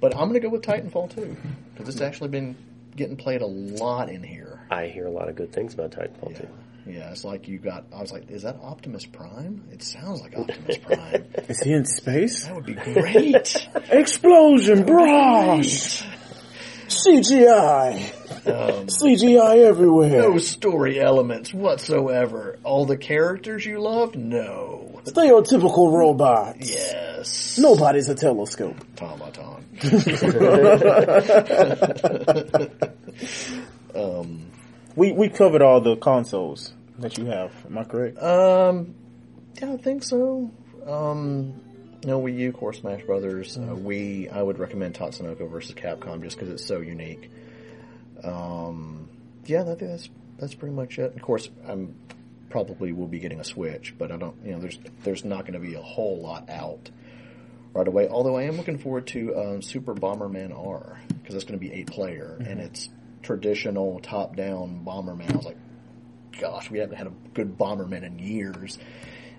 [0.00, 1.36] but I'm going to go with Titanfall 2
[1.74, 2.56] because it's actually been
[2.96, 4.60] getting played a lot in here.
[4.70, 6.38] I hear a lot of good things about Titanfall Yeah.
[6.38, 6.48] too.
[6.86, 7.84] Yeah, it's like you got.
[7.94, 11.26] I was like, "Is that Optimus Prime?" It sounds like Optimus Prime.
[11.48, 12.46] Is he in space?
[12.46, 13.68] That would be great.
[13.90, 16.02] Explosion, bros!
[16.90, 18.10] CGI!
[18.46, 20.22] Um, CGI everywhere!
[20.22, 22.58] no story elements whatsoever.
[22.64, 24.16] All the characters you love?
[24.16, 25.00] No.
[25.04, 26.68] Stereotypical robots.
[26.68, 27.58] Yes.
[27.58, 28.74] Nobody's a telescope.
[29.00, 29.64] Automaton.
[33.94, 34.46] um,
[34.96, 36.72] We we covered all the consoles.
[36.98, 37.52] that you have.
[37.66, 38.20] Am I correct?
[38.20, 38.94] Um,
[39.60, 40.50] yeah, I think so.
[40.86, 41.60] Um,
[42.04, 43.56] no, Wii U, Core Smash Brothers.
[43.56, 47.30] Uh, Wii, I would recommend Tatsunoko versus Capcom just because it's so unique.
[48.22, 49.08] Um,
[49.46, 50.08] yeah, I think that's
[50.38, 51.14] that's pretty much it.
[51.14, 51.94] Of course, I'm
[52.48, 54.36] probably will be getting a Switch, but I don't.
[54.44, 56.90] You know, there's there's not going to be a whole lot out
[57.74, 58.08] right away.
[58.08, 61.72] Although I am looking forward to um, Super Bomberman R because it's going to be
[61.72, 62.88] eight player and it's
[63.22, 65.32] traditional top down Bomberman.
[65.32, 65.58] I was like,
[66.38, 68.78] gosh, we haven't had a good Bomberman in years,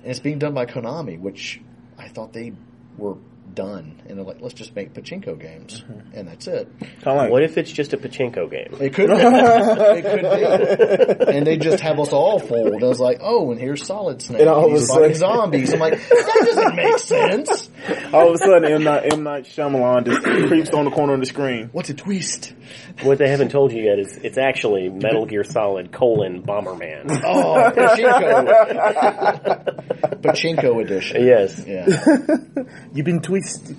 [0.01, 1.59] and it's being done by Konami, which
[2.01, 2.53] I thought they
[2.97, 3.15] were
[3.53, 6.17] done, and they're like, let's just make pachinko games, mm-hmm.
[6.17, 6.71] and that's it.
[7.05, 8.75] Like What if it's just a pachinko game?
[8.79, 9.15] It could be.
[9.17, 11.33] it could be.
[11.33, 12.83] And they just have us all fooled.
[12.83, 14.41] I was like, oh, and here's Solid Snake.
[14.41, 15.73] And all of a sudden- zombies.
[15.73, 17.69] I'm like, that doesn't make sense.
[18.13, 21.19] all of a sudden M Night, M Night Shyamalan just creeps on the corner of
[21.19, 21.69] the screen.
[21.71, 22.53] What's a twist?
[23.03, 27.21] What they haven't told you yet is it's actually Metal Gear Solid colon Bomberman.
[27.25, 28.91] Oh, Pachinko.
[30.21, 31.25] Pachinko edition.
[31.25, 31.63] yes.
[31.65, 31.87] Yeah.
[32.93, 33.77] You've been twisted.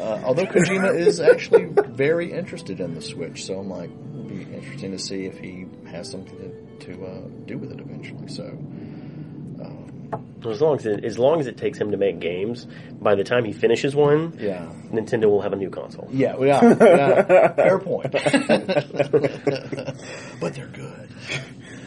[0.00, 4.42] Uh, although Kojima is actually very interested in the Switch, so I'm like, it'll be
[4.42, 6.36] interesting to see if he has something
[6.80, 8.26] to, to uh, do with it eventually.
[8.26, 8.58] So,
[10.50, 12.66] As long as it, as long as it takes him to make games,
[13.00, 14.66] by the time he finishes one, yeah.
[14.90, 16.08] Nintendo will have a new console.
[16.10, 16.62] Yeah, we are.
[16.64, 18.12] Yeah, fair point.
[20.40, 21.08] but they're good.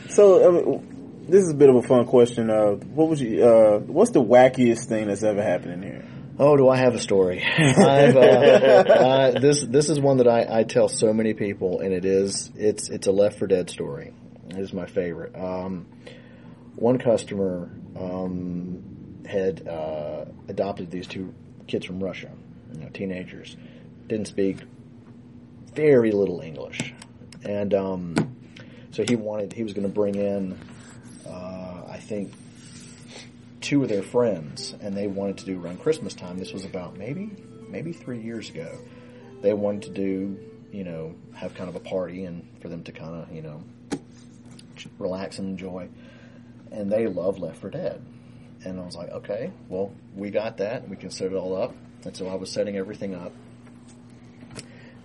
[0.10, 2.50] So, I mean, this is a bit of a fun question.
[2.50, 3.43] Uh, what would you?
[3.43, 6.06] Uh, what's the wackiest thing that's ever happened in here?
[6.39, 7.43] Oh, do I have a story?
[7.58, 11.93] I've, uh, uh, this this is one that I, I tell so many people, and
[11.93, 14.13] it is it's it's a Left 4 Dead story.
[14.50, 15.36] It is my favorite.
[15.36, 15.88] Um,
[16.76, 21.34] one customer um, had uh, adopted these two
[21.65, 22.32] kids from Russia,
[22.71, 23.58] you know, teenagers,
[24.06, 24.58] didn't speak
[25.73, 26.93] very little English,
[27.43, 28.15] and um,
[28.91, 30.56] so he wanted he was going to bring in,
[31.28, 32.32] uh, I think,
[33.67, 36.38] two of their friends, and they wanted to do around Christmas time.
[36.38, 37.36] This was about maybe
[37.67, 38.80] maybe three years ago.
[39.41, 40.39] They wanted to do
[40.71, 43.62] you know have kind of a party and for them to kind of you know
[44.97, 45.89] relax and enjoy.
[46.71, 48.01] And they love Left 4 Dead.
[48.63, 50.88] And I was like, okay, well, we got that.
[50.88, 51.75] We can set it all up.
[52.03, 53.34] And so I was setting everything up.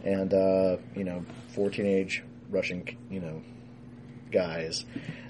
[0.05, 3.43] And, uh, you know, four teenage Russian, you know,
[4.31, 4.85] guys.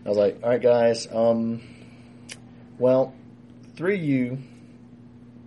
[0.05, 1.61] I was like, all right, guys, um,
[2.79, 3.15] well,
[3.77, 4.39] three of you,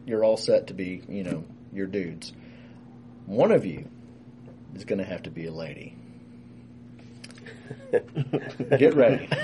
[0.05, 2.31] you're all set to be, you know, your dudes.
[3.25, 3.87] One of you
[4.75, 5.95] is going to have to be a lady.
[8.77, 9.27] Get ready.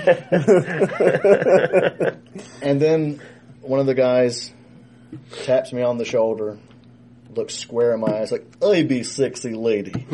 [2.62, 3.20] and then
[3.60, 4.52] one of the guys
[5.42, 6.58] taps me on the shoulder,
[7.34, 9.92] looks square in my eyes, like, oh, I be sexy lady.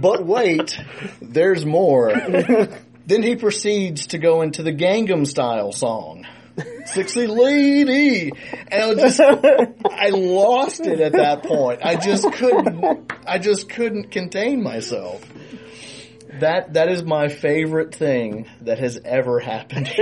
[0.00, 0.78] but wait,
[1.20, 2.12] there's more.
[3.10, 6.26] Then he proceeds to go into the Gangnam Style song.
[6.86, 8.32] Sexy lady,
[8.70, 11.80] and I just, I lost it at that point.
[11.82, 15.24] I just couldn't, I just couldn't contain myself.
[16.40, 19.88] That that is my favorite thing that has ever happened.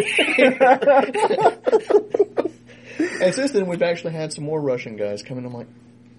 [2.99, 5.47] and since then, we've actually had some more Russian guys come in.
[5.47, 5.69] I'm like,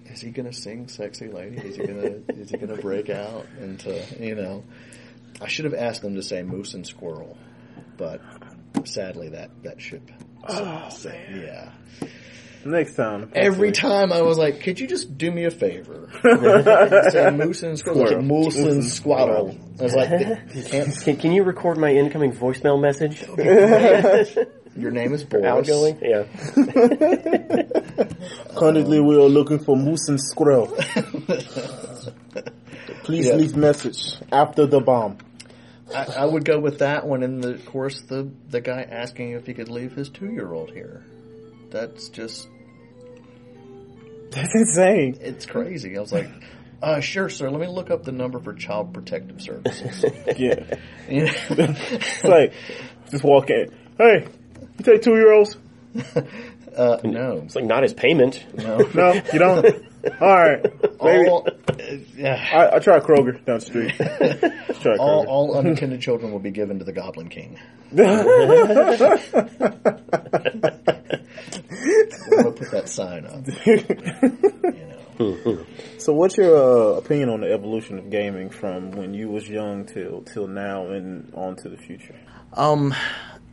[0.06, 1.58] is he gonna sing "Sexy Lady"?
[1.58, 4.64] Is he gonna is he gonna break out into you know?
[5.40, 7.36] I should have asked them to say "Moose and Squirrel,"
[7.96, 8.20] but
[8.84, 10.10] sadly that that ship.
[10.48, 10.88] Oh,
[11.34, 11.72] yeah.
[12.64, 13.30] Next time.
[13.34, 13.72] Every hopefully.
[13.72, 16.10] time I was like, could you just do me a favor?
[17.10, 18.00] Say moose and squirrel.
[18.00, 18.22] Like, Squirrel.
[18.22, 19.58] moose and Moose and squirrel.
[19.78, 20.08] I was like,
[20.70, 21.00] can't.
[21.02, 23.22] Can, can you record my incoming voicemail message?
[24.76, 25.46] Your name is Boris.
[25.70, 25.98] Outgoing?
[26.02, 26.24] Yeah.
[28.56, 30.66] Currently, we are looking for moose and squirrel.
[33.04, 33.34] Please Yeah.
[33.36, 35.16] leave message after the bomb.
[35.94, 39.32] I, I would go with that one, and the, of course, the the guy asking
[39.32, 41.04] if he could leave his two year old here.
[41.70, 42.48] That's just
[44.30, 45.18] That's insane.
[45.20, 45.96] it's crazy.
[45.96, 46.28] I was like,
[46.82, 47.50] uh, sure, sir.
[47.50, 50.04] Let me look up the number for Child Protective Services.
[50.36, 50.64] Yeah.
[51.08, 51.32] You know?
[51.50, 52.52] It's like,
[53.10, 53.70] just walk in.
[53.98, 54.26] Hey,
[54.78, 55.56] you take two year olds?
[56.76, 58.44] uh, no, It's like not his payment.
[58.56, 58.78] no.
[58.94, 59.66] No, you don't?
[60.20, 60.62] Alright.
[61.02, 61.28] Maybe.
[61.28, 61.50] All, uh,
[62.16, 62.48] yeah.
[62.52, 63.94] I, I try Kroger down the street.
[64.80, 65.28] try All, Kroger.
[65.28, 67.58] all unattended children will be given to the Goblin King.
[67.92, 67.98] I'm
[72.54, 73.44] put that sign up.
[73.66, 73.84] You
[75.18, 75.66] know.
[75.98, 79.84] So, what's your uh, opinion on the evolution of gaming from when you was young
[79.84, 82.14] till till now and on to the future?
[82.54, 82.94] Um,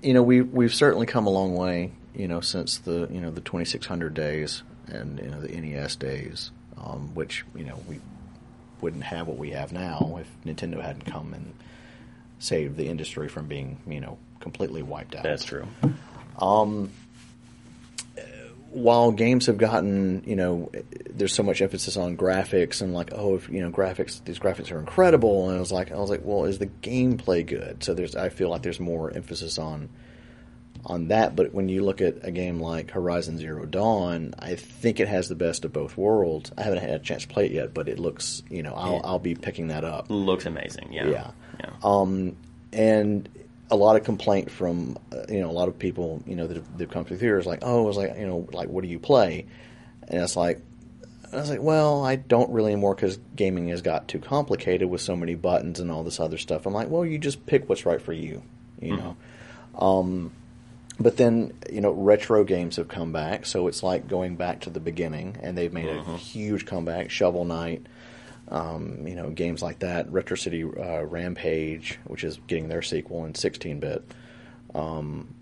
[0.02, 1.92] you know, we we've certainly come a long way.
[2.18, 6.52] You know, since the you know the 2600 days and you know the NES days,
[6.78, 8.00] um, which you know we
[8.82, 11.54] wouldn't have what we have now if Nintendo hadn't come and
[12.40, 15.24] saved the industry from being you know completely wiped out.
[15.24, 15.68] That's true.
[18.72, 20.72] while games have gotten, you know,
[21.10, 24.72] there's so much emphasis on graphics and like, oh, if, you know, graphics, these graphics
[24.72, 25.50] are incredible.
[25.50, 27.84] And I was like, I was like, well, is the gameplay good?
[27.84, 29.90] So there's, I feel like there's more emphasis on,
[30.86, 31.36] on that.
[31.36, 35.30] But when you look at a game like Horizon Zero Dawn, I think it has
[35.30, 36.52] the best of both worlds.
[36.58, 39.02] I haven't had a chance to play it yet, but it looks, you know, I'll,
[39.04, 40.08] I'll be picking that up.
[40.10, 40.92] Looks amazing.
[40.92, 41.08] Yeah.
[41.08, 41.32] Yeah.
[41.60, 41.72] Yeah.
[41.84, 42.36] Um,
[42.74, 43.28] and
[43.70, 46.58] a lot of complaint from uh, you know a lot of people you know that
[46.58, 48.82] have, that have come through theaters like oh it was like you know like what
[48.82, 49.46] do you play
[50.08, 50.62] and it's like
[51.34, 55.02] I was like well I don't really anymore because gaming has got too complicated with
[55.02, 57.86] so many buttons and all this other stuff I'm like well you just pick what's
[57.86, 58.42] right for you
[58.82, 59.18] you know
[59.78, 60.32] um,
[61.00, 64.70] but then you know retro games have come back so it's like going back to
[64.70, 67.86] the beginning and they've made a huge comeback Shovel Knight
[68.50, 70.12] um, you know, games like that.
[70.12, 74.04] Retro City uh, Rampage, which is getting their sequel in 16-bit
[74.74, 75.34] um,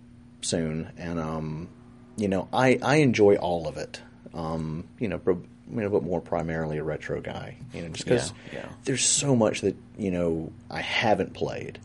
[0.42, 1.70] soon, and um,
[2.18, 4.02] you know, I I enjoy all of it.
[4.34, 5.38] Um, you know, but,
[5.70, 7.58] you know, but more primarily a retro guy.
[7.74, 8.70] You know, just because Yeah, yeah.
[8.86, 11.80] there's so much that you know I haven't played,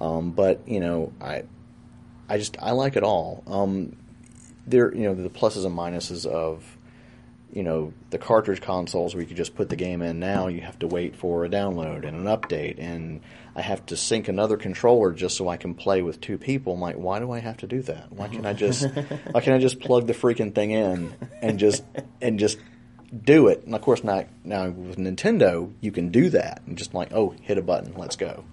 [0.00, 1.44] um, but you know, I
[2.28, 3.42] I just I like it all.
[3.46, 3.96] Um,
[4.66, 6.76] there, you know, the pluses and minuses of
[7.52, 10.60] you know the cartridge consoles where you could just put the game in now you
[10.60, 13.20] have to wait for a download and an update and
[13.54, 16.74] i have to sync another controller just so i can play with two people.
[16.74, 18.12] I'm like why do i have to do that?
[18.12, 18.86] Why can't i just
[19.30, 21.84] why can't i just plug the freaking thing in and just
[22.20, 22.58] and just
[23.24, 23.64] do it?
[23.64, 27.34] And of course now now with nintendo you can do that and just like oh
[27.40, 28.44] hit a button let's go.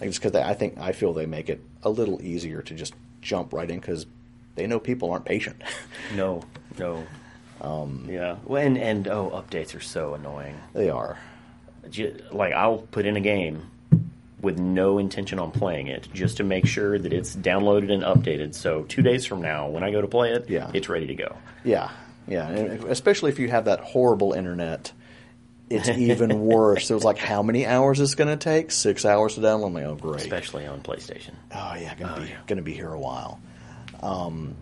[0.00, 3.52] Just because i think i feel they make it a little easier to just jump
[3.52, 4.06] right in because
[4.54, 5.60] they know people aren't patient
[6.16, 6.42] No.
[6.78, 7.04] No.
[7.60, 8.36] Um, yeah.
[8.44, 10.56] Well, and and oh, updates are so annoying.
[10.74, 11.18] they are
[12.30, 13.62] Like I'll put in a game
[14.40, 18.54] with no intention on playing it, just to make sure that it's downloaded and updated.
[18.54, 20.70] So two days from now, when I go to play it, Yeah.
[20.72, 21.36] it's ready to go.
[21.64, 21.90] Yeah,
[22.28, 24.92] yeah, and especially if you have that horrible internet,
[25.70, 26.90] it's even worse.
[26.90, 28.70] It was like, how many hours is it going to take?
[28.70, 29.66] Six hours to download.
[29.68, 30.22] I'm like, oh great.
[30.22, 31.34] Especially on PlayStation.
[31.54, 32.36] oh yeah, gonna Oh, be yeah.
[32.46, 33.40] gonna be here a while.
[34.02, 34.54] Um,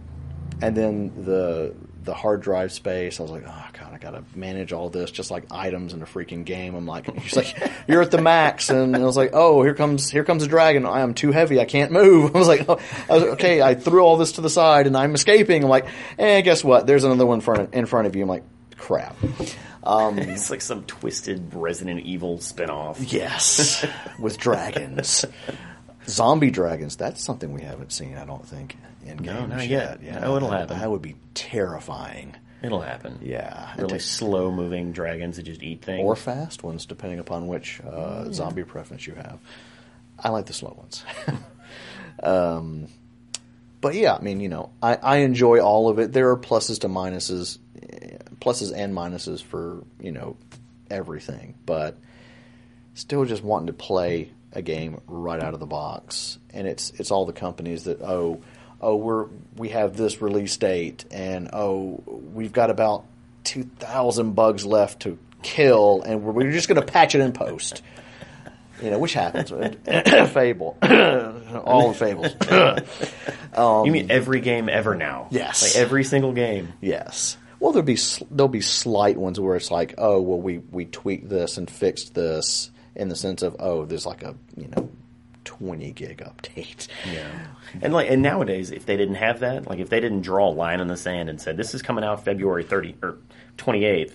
[0.63, 3.19] and then the the hard drive space.
[3.19, 6.07] I was like, oh god, I gotta manage all this just like items in a
[6.07, 6.75] freaking game.
[6.77, 7.57] I'm like, she's like,
[7.89, 10.87] you're at the max, and I was like, oh, here comes here comes a dragon.
[10.87, 11.61] I am too heavy.
[11.61, 12.35] I can't move.
[12.35, 12.79] I was like, oh,
[13.11, 13.61] I was okay.
[13.61, 15.63] I threw all this to the side, and I'm escaping.
[15.65, 15.87] I'm like,
[16.19, 16.87] eh, guess what?
[16.87, 18.23] There's another one in front in front of you.
[18.23, 18.45] I'm like,
[18.79, 19.17] crap.
[19.87, 22.97] Um, It's like some twisted Resident Evil spinoff.
[23.13, 23.87] Yes,
[24.19, 25.25] with dragons,
[26.09, 26.97] zombie dragons.
[26.97, 28.17] That's something we haven't seen.
[28.17, 30.03] I don't think in No, games not yet.
[30.03, 30.79] Yeah, No, it'll happen.
[30.79, 32.35] That would be terrifying.
[32.63, 33.19] It'll happen.
[33.23, 36.03] Yeah, Really takes- slow moving dragons that just eat things.
[36.03, 39.39] or fast ones, depending upon which uh, zombie preference you have.
[40.19, 41.05] I like the slow ones.
[42.23, 42.89] um,
[43.81, 46.13] but yeah, I mean, you know, I, I enjoy all of it.
[46.13, 47.59] There are pluses to minuses,
[48.41, 50.37] pluses and minuses for you know
[50.91, 51.97] everything, but
[52.95, 56.39] still just wanting to play a game right out of the box.
[56.53, 58.41] And it's it's all the companies that oh
[58.81, 63.05] oh we're we have this release date and oh we've got about
[63.45, 67.33] two thousand bugs left to kill and we're, we're just going to patch it in
[67.33, 67.83] post.
[68.83, 69.51] You know, which happens.
[70.33, 70.77] Fable,
[71.65, 72.35] all the fables.
[73.87, 75.23] you mean every game ever now?
[75.23, 75.63] um, Yes.
[75.75, 76.75] Like every single game.
[76.83, 77.39] Yes.
[77.67, 77.99] Well, there'll be
[78.31, 82.15] there'll be slight ones where it's like, oh, well, we we tweaked this and fixed
[82.15, 84.89] this in the sense of, oh, there's like a you know,
[85.43, 86.87] twenty gig update.
[87.13, 87.29] Yeah.
[87.83, 90.55] And like and nowadays if they didn't have that, like if they didn't draw a
[90.55, 93.19] line in the sand and said this is coming out February 30 or
[93.59, 94.13] 28th,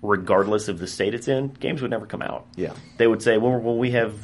[0.00, 2.46] regardless of the state it's in, games would never come out.
[2.54, 2.74] Yeah.
[2.96, 4.14] They would say, "Well, well we have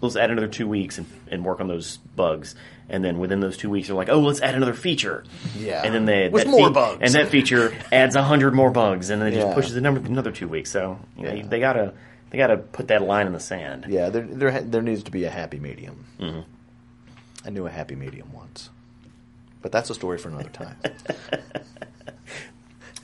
[0.00, 2.54] let's add another 2 weeks and and work on those bugs."
[2.90, 5.24] And then within those two weeks, they're like, "Oh, let's add another feature."
[5.56, 5.82] Yeah.
[5.84, 6.98] and then they With that more fe- bugs.
[7.02, 9.54] and that feature adds a hundred more bugs, and then it just Yeah.
[9.54, 10.70] pushes the number another two weeks.
[10.70, 11.46] So you know, Yeah.
[11.46, 11.92] they gotta
[12.30, 13.86] they gotta put that line in the sand.
[13.88, 16.04] Yeah, there there there needs to be a happy medium.
[16.18, 16.40] Mm-hmm.
[17.46, 18.70] I knew a happy medium once,
[19.60, 20.76] but that's a story for another time.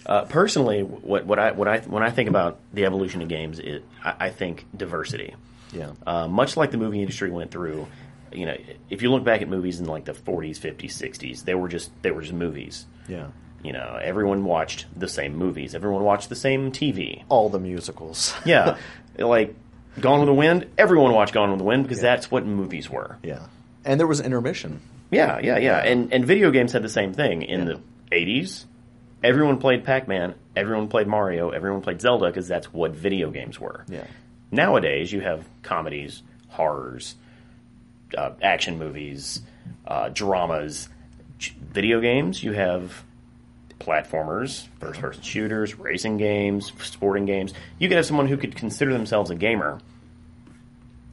[0.07, 3.59] Uh, personally, what, what I what I when I think about the evolution of games,
[3.59, 5.35] it, I, I think diversity.
[5.73, 7.87] yeah, Uh, much like the movie industry went through,
[8.35, 8.57] you know,
[8.91, 11.91] if you look back at movies in like the 40s, 50s, 60s, they were just
[12.03, 12.87] they were just movies.
[13.09, 13.29] yeah.
[13.63, 15.75] You know, everyone watched the same movies.
[15.75, 17.25] Everyone watched the same TV.
[17.31, 18.35] All the musicals.
[18.45, 18.77] Yeah,
[19.19, 19.55] like
[20.01, 20.67] Gone with the Wind.
[20.77, 23.17] Everyone watched Gone with the Wind because that's what movies were.
[23.23, 23.47] yeah,
[23.85, 24.83] and there was intermission.
[25.11, 25.79] Yeah, yeah, yeah.
[25.79, 27.75] And and video games had the same thing in Yeah.
[28.11, 28.67] the 80s.
[29.23, 33.87] Everyone played Pac-Man, everyone played Mario, everyone played Zelda because that's what video games were.
[33.89, 34.05] Yeah.
[34.51, 37.15] Nowadays, you have comedies, horrors,
[38.17, 39.41] uh, action movies,
[39.87, 40.89] uh, dramas.
[41.73, 43.05] Video games, you have
[43.81, 47.53] platformers, first person shooters, racing games, sporting games.
[47.79, 49.81] You could have someone who could consider themselves a gamer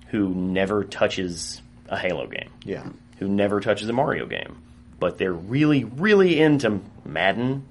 [0.09, 2.87] who never touches a Halo game, Yeah.
[3.17, 4.57] who never touches a Mario game,
[4.99, 7.65] but they're really, really into Madden,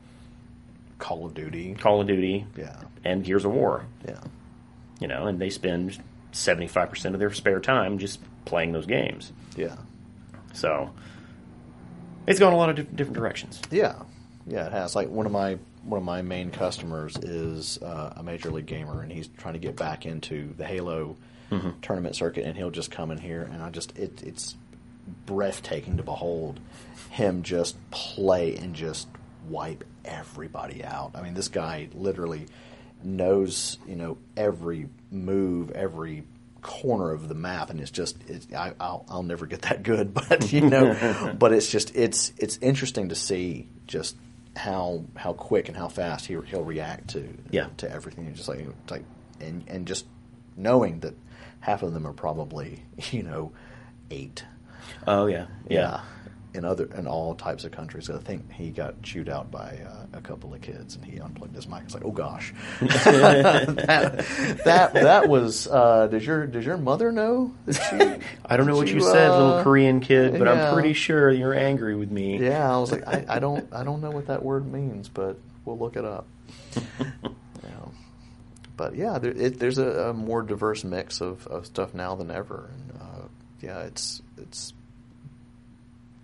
[0.99, 1.75] Call of Duty.
[1.75, 2.77] Call of Duty, Yeah.
[3.05, 3.85] and Gears of War.
[4.07, 4.21] Yeah.
[5.01, 5.99] You know, and they spend
[6.33, 9.33] 75% of their spare time just playing those games.
[9.57, 9.76] Yeah.
[10.53, 10.91] So
[12.26, 13.61] it's going a lot of di- different directions.
[13.70, 13.95] Yeah,
[14.47, 14.95] yeah, it has.
[14.97, 19.03] Like one of my one of my main customers is uh, a major league gamer,
[19.03, 21.16] and he's trying to get back into the Halo
[21.83, 24.55] tournament circuit, and he'll just come in here, and I just it, it's
[25.26, 26.61] breathtaking to behold
[27.11, 29.09] him just play and just
[29.49, 31.11] wipe everybody out.
[31.14, 32.47] I mean, this guy literally
[33.05, 36.24] knows you know every move, every
[36.62, 40.12] corner of the map, and it's just it's, I, I'll I'll never get that good,
[40.28, 44.16] but you know, but it's just it's it's interesting to see just
[44.57, 47.68] how how quick and how fast he he'll react to Yeah.
[47.78, 48.26] to everything.
[48.26, 49.05] It's just like like
[49.40, 50.07] and and just
[50.57, 51.14] knowing that
[51.61, 53.53] half of them are probably you know
[54.11, 54.42] eight.
[54.42, 54.44] eight
[55.07, 55.46] Oh, yeah.
[55.68, 56.01] yeah.
[56.53, 60.07] In other in all types of countries, I think he got chewed out by uh,
[60.14, 61.82] a couple of kids, and he unplugged his mic.
[61.84, 65.68] It's like, oh gosh, that, that that was.
[65.68, 67.55] Uh, does your does your mother know?
[67.66, 70.68] That she, I don't know what that you said, uh, little Korean kid, but yeah.
[70.68, 72.38] I'm pretty sure you're angry with me.
[72.38, 75.36] Yeah, I was like, I, I don't I don't know what that word means, but
[75.64, 76.26] we'll look it up.
[76.74, 77.70] yeah.
[78.76, 82.30] But yeah, there, it, there's a, a more diverse mix of, of stuff now than
[82.30, 83.28] ever, and uh,
[83.61, 84.72] yeah, it's it's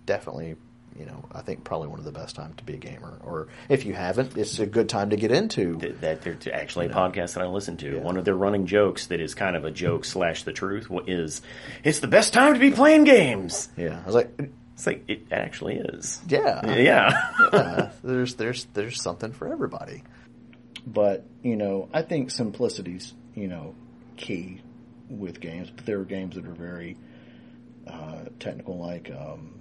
[0.07, 0.55] definitely
[0.97, 3.49] you know I think probably one of the best times to be a gamer, or
[3.69, 5.77] if you haven't, it's a good time to get into.
[5.77, 7.95] Th- That there's actually a podcast that I listen to.
[7.97, 7.99] Yeah.
[8.01, 11.43] One of their running jokes that is kind of a joke slash the truth is,
[11.83, 14.31] "It's the best time to be playing games." Yeah, I was like,
[14.73, 16.19] It's like it actually is.
[16.27, 17.31] yeah, Yeah.
[17.53, 20.01] yeah, there's there's there's something for everybody.
[20.87, 23.75] But you know, I think simplicity's you know
[24.15, 24.61] key
[25.09, 25.69] with games.
[25.69, 26.97] But there are games that are very
[27.85, 29.56] uh, technical, like um,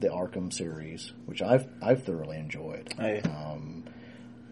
[0.00, 2.92] the Arkham series, which I've I've thoroughly enjoyed.
[2.98, 3.84] I- Um,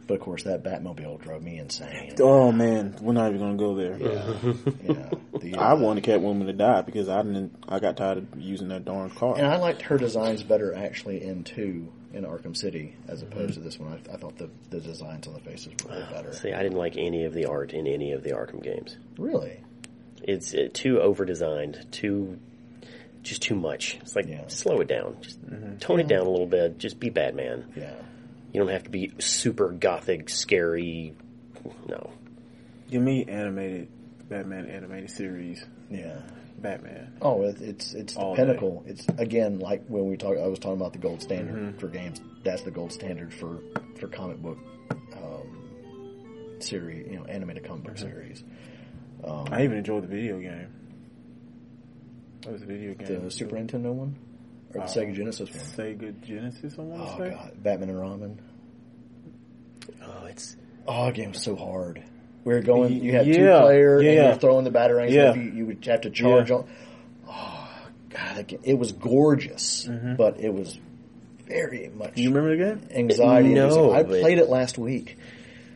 [0.07, 2.15] but of course, that Batmobile drove me insane.
[2.19, 3.99] Oh man, we're not even gonna go there.
[3.99, 7.55] Yeah, the, I uh, wanted Catwoman to die because I didn't.
[7.69, 9.37] I got tired of using that darn car.
[9.37, 13.33] And I liked her designs better actually in two in Arkham City as Mm-hmm.
[13.33, 14.01] opposed to this one.
[14.09, 16.33] I, I thought the the designs on the faces were way better.
[16.33, 18.97] See, I didn't like any of the art in any of the Arkham games.
[19.19, 19.61] Really?
[20.23, 22.39] It's uh, too over designed, too
[23.23, 23.99] just too much.
[24.01, 24.47] It's like Yeah.
[24.49, 25.79] slow it down, just mm-hmm.
[25.79, 26.79] tone it down a little bit.
[26.79, 27.73] Just be Batman.
[27.77, 27.95] Yeah.
[28.53, 31.15] You don't have to be super gothic, scary.
[31.87, 32.11] No,
[32.91, 33.89] Give me animated
[34.29, 35.65] Batman animated series.
[35.91, 36.21] Yeah.
[36.59, 37.13] Batman.
[37.23, 38.83] Oh, it, it's it's the All pinnacle.
[38.87, 40.37] It's again like when we talk.
[40.37, 41.79] I was talking about the gold standard mm-hmm.
[41.79, 42.21] for games.
[42.43, 43.61] That's the gold standard for
[44.01, 44.59] for comic book
[44.91, 47.07] um, series.
[47.11, 48.09] You know, animated comic book mm-hmm.
[48.09, 48.43] series.
[49.23, 50.69] Um, I even enjoyed the video game.
[52.45, 53.25] What was the video game?
[53.25, 54.17] The Super Nintendo one
[54.75, 54.87] or the oh.
[54.87, 55.59] Sega Genesis one.
[55.61, 56.75] Sega Genesis.
[56.79, 57.31] I want to Oh say.
[57.31, 58.41] god, Batman and Robin.
[60.05, 62.03] oh, it's Oh, that game was so hard.
[62.45, 63.03] We were going.
[63.03, 64.13] You had two Yeah, player, and yeah.
[64.13, 65.11] you were throwing the batarangs.
[65.11, 65.35] Yeah.
[65.35, 66.57] You, you would have to charge Yeah.
[66.57, 66.69] on.
[67.29, 67.69] Oh
[68.09, 70.15] god, that game, it was gorgeous, mm-hmm.
[70.17, 70.79] but it was
[71.47, 72.89] very much You remember the game?
[72.97, 73.53] anxiety.
[73.55, 73.93] No.
[73.93, 75.19] I played it last week.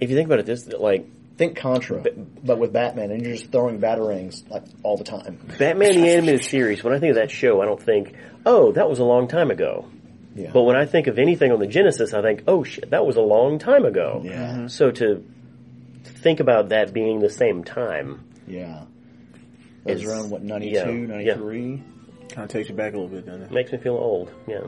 [0.00, 1.06] if you think about it, this like
[1.42, 2.04] Think Contra,
[2.44, 5.40] but with Batman, and you're just throwing batarangs like all the time.
[5.58, 6.84] Batman the animated series.
[6.84, 8.14] When I think of that show, I don't think,
[8.46, 9.90] oh, that was a long time ago.
[10.36, 10.52] Yeah.
[10.52, 13.16] But when I think of anything on the Genesis, I think, oh shit, that was
[13.16, 14.20] a long time ago.
[14.22, 14.52] Yeah.
[14.52, 14.66] Mm-hmm.
[14.68, 15.24] So to
[16.04, 18.84] think about that being the same time, yeah.
[19.84, 21.82] That was around what 92, yeah, 93?
[22.28, 23.50] Kind of takes you back a little bit, doesn't it?
[23.50, 24.32] makes me feel old.
[24.46, 24.60] Yeah.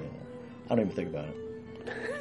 [0.67, 1.37] I don't even think about it.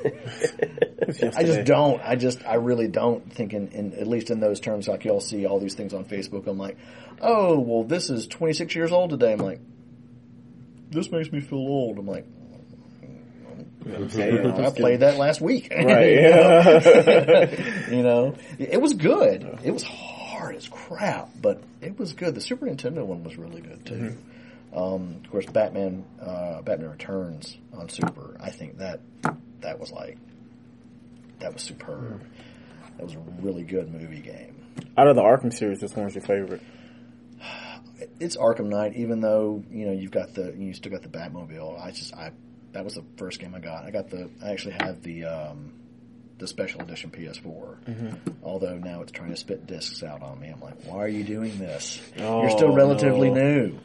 [1.36, 2.02] I just don't.
[2.02, 5.20] I just, I really don't think in, in, at least in those terms, like y'all
[5.22, 6.48] see all these things on Facebook.
[6.48, 6.78] I'm like,
[7.22, 9.34] oh, well, this is 26 years old today.
[9.34, 9.60] I'm like,
[10.90, 11.98] this makes me feel old.
[11.98, 12.26] I'm like,
[13.86, 15.72] Yeah, I played that last week.
[15.76, 16.14] Right.
[16.14, 17.90] Yeah.
[17.90, 19.60] you know, it was good.
[19.64, 22.36] It was hard as crap, but it was good.
[22.36, 23.94] The Super Nintendo one was really good too.
[23.94, 24.30] Mm-hmm.
[24.76, 28.36] Um, of course, Batman, uh, Batman Returns on Super.
[28.42, 29.02] I think that
[29.62, 30.18] that was like
[31.40, 32.24] that was superb.
[32.98, 34.56] That was a really good movie game.
[34.98, 36.62] Out of the Arkham series, which one's your favorite?
[38.20, 41.80] It's Arkham Knight, even though you know you've got the you still got the Batmobile.
[41.82, 42.32] I just I
[42.74, 43.86] that was the first game I got.
[43.86, 45.72] I got the I actually had the um,
[46.40, 48.18] the special edition PS4.
[48.44, 50.50] Although now it's trying to spit discs out on me.
[50.50, 52.02] I'm like, why are you doing this?
[52.18, 53.36] You're still Oh, relatively no.
[53.42, 53.80] new.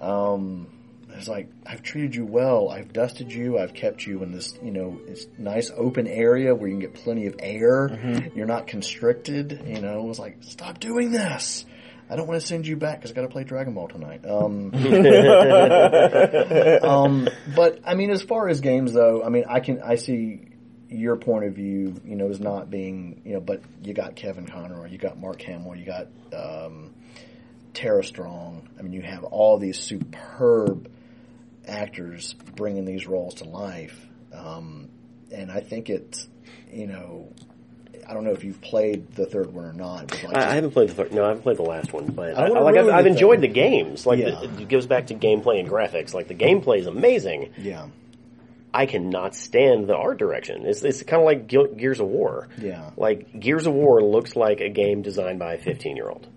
[0.00, 0.68] Um,
[1.10, 2.68] it's like I've treated you well.
[2.68, 3.58] I've dusted you.
[3.58, 6.94] I've kept you in this, you know, this nice open area where you can get
[6.94, 7.88] plenty of air.
[7.88, 8.36] Mm-hmm.
[8.36, 9.62] You're not constricted.
[9.66, 11.64] You know, it was like, stop doing this.
[12.08, 14.24] I don't want to send you back because I got to play Dragon Ball tonight.
[14.24, 14.72] Um,
[16.84, 20.42] um, but I mean, as far as games though, I mean, I can I see
[20.88, 22.00] your point of view.
[22.04, 25.42] You know, as not being you know, but you got Kevin Conroy, you got Mark
[25.42, 26.94] Hamill, you got um,
[27.76, 28.68] Tara Strong.
[28.78, 30.90] I mean, you have all these superb
[31.66, 34.88] actors bringing these roles to life, um,
[35.32, 36.26] and I think it's
[36.72, 37.28] you know.
[38.08, 40.06] I don't know if you've played the third one or not.
[40.06, 41.12] But like I, I haven't played the third.
[41.12, 43.48] No, I haven't played the last one, but I, I like I've, I've enjoyed the
[43.48, 44.06] games.
[44.06, 44.30] Like Yeah.
[44.30, 46.14] the, it goes back to gameplay and graphics.
[46.14, 47.50] Like the gameplay is amazing.
[47.58, 47.88] yeah,
[48.72, 50.66] I cannot stand the art direction.
[50.66, 52.46] It's it's kind of like Ge- Gears of War.
[52.58, 52.90] Yeah.
[52.96, 56.28] Like Gears of War looks like a game designed by a 15 year old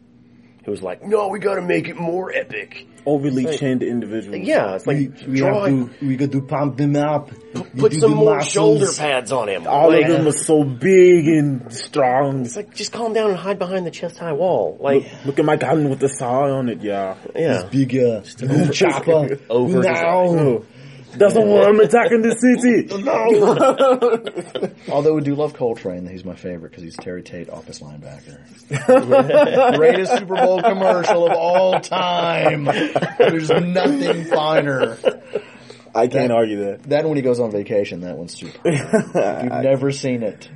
[0.69, 3.81] who was like, "No, we got to make it more epic." Overly It's like- chinned
[3.81, 4.37] individuals.
[4.45, 5.65] Yeah, it's like draw,
[6.01, 7.31] we got to pump them up.
[7.77, 9.65] put some more shoulder pads on him.
[9.67, 12.45] All like, of them are so big and strong.
[12.45, 14.77] It's like just calm down and hide behind the chest high wall.
[14.79, 17.15] Like, Look at my gun with the saw on it, yeah.
[17.35, 18.21] yeah, Bigger.
[18.71, 19.39] Chopper.
[19.49, 20.63] Uh, over now.
[21.15, 22.85] That's a worm attacking the city.
[23.03, 24.93] no.
[24.93, 28.39] Although we do love Cole Train, he's my favorite because he's Terry Tate, office linebacker.
[29.77, 32.65] Greatest Super Bowl commercial of all time.
[33.17, 34.97] There's nothing finer.
[35.95, 36.83] I can't argue that.
[36.83, 38.59] That when he goes on vacation, that one's super.
[38.65, 40.49] If you've never seen it,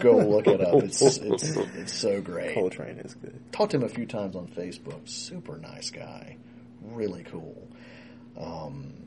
[0.00, 0.82] go look it up.
[0.84, 2.54] It's it's it's so great.
[2.54, 3.40] Cole Train is good.
[3.52, 5.08] Talked to him a few times on Facebook.
[5.08, 6.36] Super nice guy,
[6.82, 7.68] really cool.
[8.38, 9.03] Um,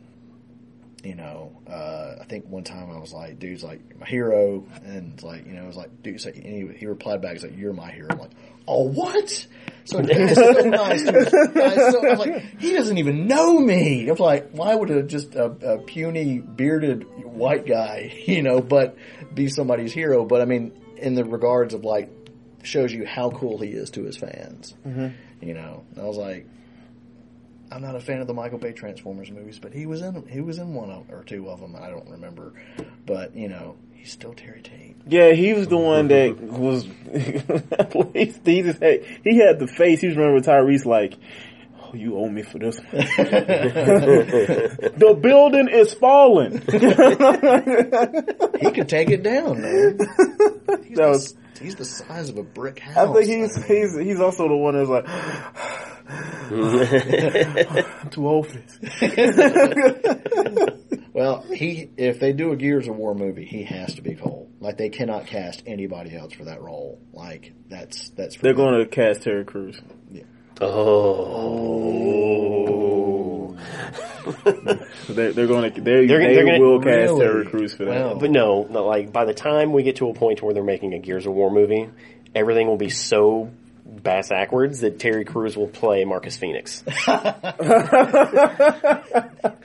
[1.03, 5.21] you know, uh, I think one time I was like, "Dude's like my hero," and
[5.21, 7.73] like, you know, I was like, "Dude," so he, he replied back, "He's like, you're
[7.73, 8.31] my hero." I'm like,
[8.67, 9.47] "Oh, what?"
[9.85, 11.03] So dude, so nice.
[11.03, 11.91] Dude, nice.
[11.91, 15.03] So I was like, "He doesn't even know me." I was like, "Why would a
[15.03, 18.97] just a, a puny bearded white guy, you know, but
[19.33, 22.09] be somebody's hero?" But I mean, in the regards of like,
[22.63, 24.73] shows you how cool he is to his fans.
[25.41, 26.47] You know, I was like,
[27.71, 30.41] I'm not a fan of the Michael Bay Transformers movies, but he was in he
[30.41, 31.75] was in one of, or two of them.
[31.75, 32.53] I don't remember,
[33.05, 34.95] but you know, he's still Terry Tate.
[35.07, 36.85] Yeah, he was the one that was.
[38.13, 40.01] he, just had, he had the face.
[40.01, 41.15] He was remember Tyrese like,
[41.81, 42.97] "Oh, you owe me for this." the
[45.21, 46.61] building is falling.
[48.61, 49.99] He could take it down, man.
[50.87, 52.97] He's, That the, he's the size of a brick house.
[52.97, 55.05] I think he's he's he's also the one that's like,
[58.03, 58.79] "I'm too old for this."
[61.13, 64.49] well, he if they do a Gears of War movie, he has to be Cole.
[64.59, 66.99] Like they cannot cast anybody else for that role.
[67.13, 69.79] Like that's that's for They're going to cast Terry Crews.
[72.27, 73.57] oh,
[75.09, 77.19] They're, they're going to they They're- they they're gonna- will cast Really?
[77.25, 78.05] Terry Crews for that.
[78.05, 78.15] Wow.
[78.19, 80.93] but no, no, like by the time we get to a point where they're making
[80.93, 81.89] a Gears of War movie,
[82.35, 83.51] everything will be so
[84.03, 86.83] bass backwards that Terry Crews will play Marcus Fenix.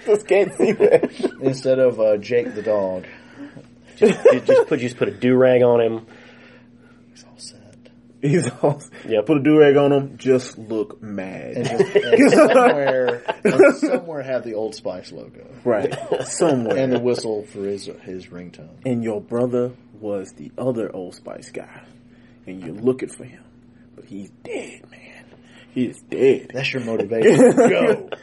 [0.07, 0.75] Just can't see
[1.43, 3.07] instead of uh, Jake the dog.
[3.97, 6.07] just, just put just put a do rag on him.
[7.13, 7.59] He's all set.
[8.21, 9.27] He's all, Yep.
[9.27, 10.17] put a do rag on him.
[10.19, 11.57] Just look mad.
[11.57, 15.95] And, just, and somewhere, and somewhere have the Old Spice logo right
[16.27, 16.77] somewhere.
[16.77, 18.69] and the whistle for his his ringtone.
[18.85, 21.85] and your brother was the other Old Spice guy,
[22.47, 23.42] and you're looking for him, but
[24.13, 25.25] he's dead, man.
[25.75, 26.51] He is dead.
[26.55, 27.57] That's your motivation.
[27.57, 28.09] Go.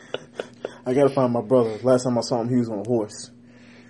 [0.85, 1.77] I gotta find my brother.
[1.83, 3.31] Last time I saw him, he was on a horse.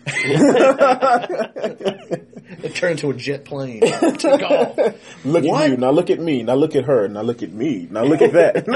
[2.62, 3.80] It turned into a jet plane.
[3.82, 4.76] Took off.
[5.24, 5.64] Look What?
[5.64, 5.78] at you.
[5.78, 6.42] Now look at me.
[6.44, 7.08] Now look at her.
[7.08, 7.88] Now look at me.
[7.90, 8.68] Now look at that.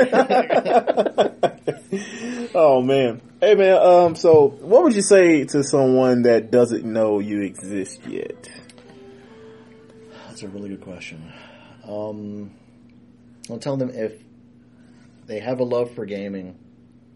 [2.55, 3.19] oh man.
[3.41, 3.77] Hey man.
[3.81, 4.15] Um.
[4.15, 8.47] So, what would you say to someone that doesn't know you exist yet?
[10.27, 11.33] That's a really good question.
[11.87, 12.51] Um,
[13.49, 14.13] I'll tell them if
[15.25, 16.57] they have a love for gaming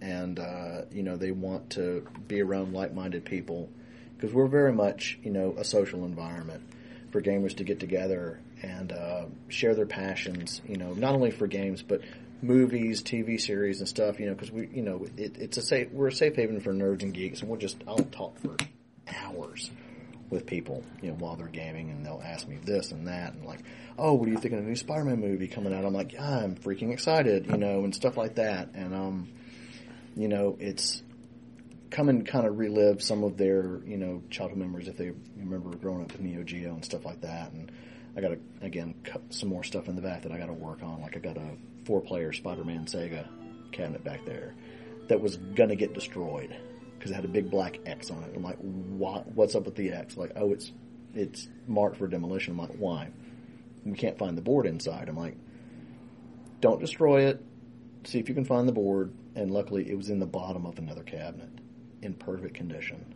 [0.02, 3.70] and uh, you know they want to be around like-minded people
[4.16, 6.64] because we're very much you know a social environment
[7.12, 10.62] for gamers to get together and uh, share their passions.
[10.68, 12.02] You know, not only for games but
[12.42, 14.20] movies, TV series, and stuff.
[14.20, 16.74] You know, because we you know it, it's a safe we're a safe haven for
[16.74, 18.56] nerds and geeks, and we'll just I'll talk for
[19.24, 19.72] hours
[20.30, 23.46] with people, you know, while they're gaming, and they'll ask me this and that, and
[23.46, 23.62] like,
[23.98, 25.86] oh, what do you think of the new Spider-Man movie coming out?
[25.86, 29.30] I'm like, yeah, I'm freaking excited, you know, and stuff like that, and um,
[30.16, 31.02] you know, it's
[31.90, 35.76] come and kind of relive some of their, you know, childhood memories if they remember
[35.78, 37.72] growing up with Neo Geo and stuff like that, and
[38.16, 40.54] I got to again cut some more stuff in the back that I got to
[40.54, 41.52] work on, like I got a
[41.86, 43.28] four-player Spider-Man Sega
[43.72, 44.54] cabinet back there
[45.08, 46.54] that was gonna get destroyed
[46.98, 48.34] because it had a big black X on it.
[48.36, 50.18] I'm like, what, what's up with the X?
[50.18, 50.72] Like, oh, it's
[51.14, 52.54] it's marked for demolition.
[52.54, 53.10] I'm like, why?
[53.86, 55.10] We can't find the board inside.
[55.10, 55.36] I'm like,
[56.62, 57.44] don't destroy it.
[58.04, 59.14] See if you can find the board.
[59.36, 61.50] And luckily, it was in the bottom of another cabinet
[62.02, 63.14] in perfect condition.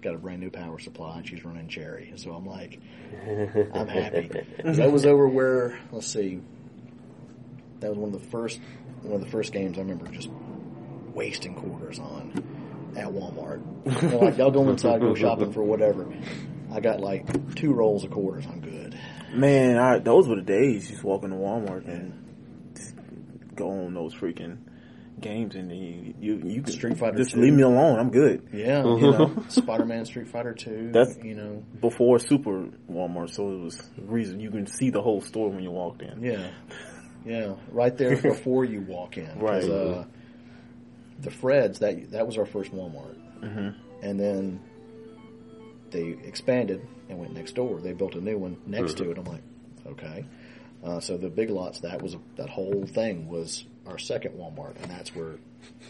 [0.00, 2.12] Got a brand new power supply, and she's running cherry.
[2.16, 2.80] So I'm like,
[3.74, 4.30] I'm happy.
[4.64, 6.40] That was over where, let's see,
[7.82, 8.60] that was one of the first
[9.02, 10.30] one of the first games I remember just
[11.12, 12.32] wasting quarters on
[12.96, 13.62] at Walmart.
[13.84, 16.06] They're like, y'all go inside, go shopping for whatever.
[16.72, 18.46] I got like two rolls of quarters.
[18.46, 18.98] I'm good.
[19.34, 20.88] Man, I, those were the days.
[20.88, 22.94] Just walking to Walmart and just
[23.54, 24.58] go on those freaking
[25.20, 27.40] games, and you you, you can Street Fighter Just 2.
[27.40, 27.98] leave me alone.
[27.98, 28.48] I'm good.
[28.52, 30.90] Yeah, you know, Spider-Man, Street Fighter Two.
[30.92, 35.00] That's- you know, Before Super Walmart, so it was the reason you can see the
[35.02, 36.22] whole store when you walked in.
[36.22, 36.50] yeah,
[37.24, 39.38] yeah, right there before you walk in.
[39.38, 39.62] Right.
[39.64, 40.04] Uh,
[41.22, 43.16] the Freds that that was our first Walmart,
[44.02, 44.60] and then
[45.90, 47.80] they expanded and went next door.
[47.80, 49.18] They built a new one next to it.
[49.18, 49.42] I'm like,
[49.86, 50.24] okay.
[50.82, 54.90] Uh, so the Big Lots that was that whole thing was our second Walmart, and
[54.90, 55.36] that's where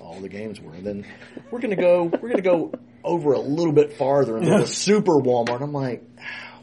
[0.01, 0.75] all the games were.
[0.75, 1.07] And then
[1.51, 2.73] we're gonna go we're gonna go
[3.05, 5.63] over a little bit farther and into the Super Walmart.
[5.63, 6.05] I'm like,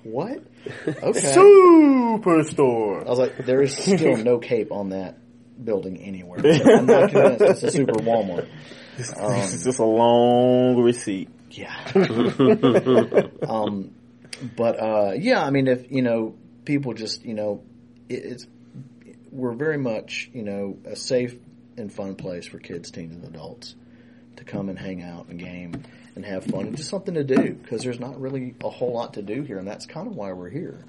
[0.04, 0.44] what?
[0.88, 1.20] Okay.
[1.36, 3.06] Superstore.
[3.06, 5.18] I was like, there is still no cape on that
[5.64, 6.40] building anywhere.
[6.40, 8.48] I'm not convinced it's a Super Walmart.
[8.98, 11.30] it's just a long receipt.
[11.52, 11.76] Yeah.
[13.48, 13.92] um,
[14.56, 16.36] but uh, yeah, I mean, if you know,
[16.66, 17.64] people just you know,
[18.08, 18.48] it, it's
[19.32, 21.36] we're very much you know a safe
[21.78, 23.76] and fun place for kids, teens, and adults
[24.38, 25.84] to come and hang out and game
[26.16, 29.14] and have fun and just something to do because there's not really a whole lot
[29.16, 30.80] to do here, and that's kind of why we're here.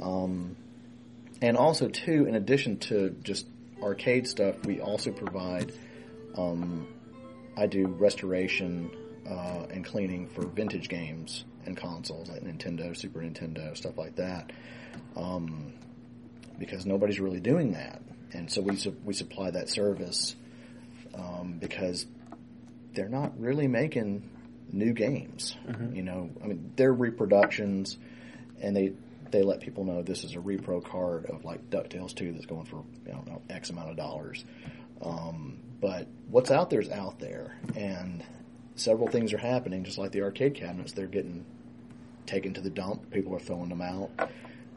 [0.00, 0.56] Um,
[1.42, 3.46] and also, too, in addition to just
[3.82, 5.72] arcade stuff, we also provide.
[6.36, 6.86] Um,
[7.56, 8.90] I do restoration
[9.28, 14.52] uh, and cleaning for vintage games and consoles like Nintendo, Super Nintendo, stuff like that.
[15.16, 15.72] Um,
[16.58, 18.02] because nobody's really doing that,
[18.32, 20.36] and so we su- we supply that service
[21.14, 22.06] um, because
[22.92, 24.28] they're not really making
[24.72, 25.56] new games.
[25.94, 27.96] You know, I mean, they're reproductions,
[28.60, 28.92] and they
[29.30, 32.66] they let people know this is a repro card of like Ducktales two that's going
[32.66, 34.44] for I don't know X amount of dollars.
[35.02, 38.22] Um, but what's out there is out there, and
[38.74, 39.84] several things are happening.
[39.84, 41.44] Just like the arcade cabinets, they're getting
[42.26, 43.10] taken to the dump.
[43.10, 44.10] People are throwing them out.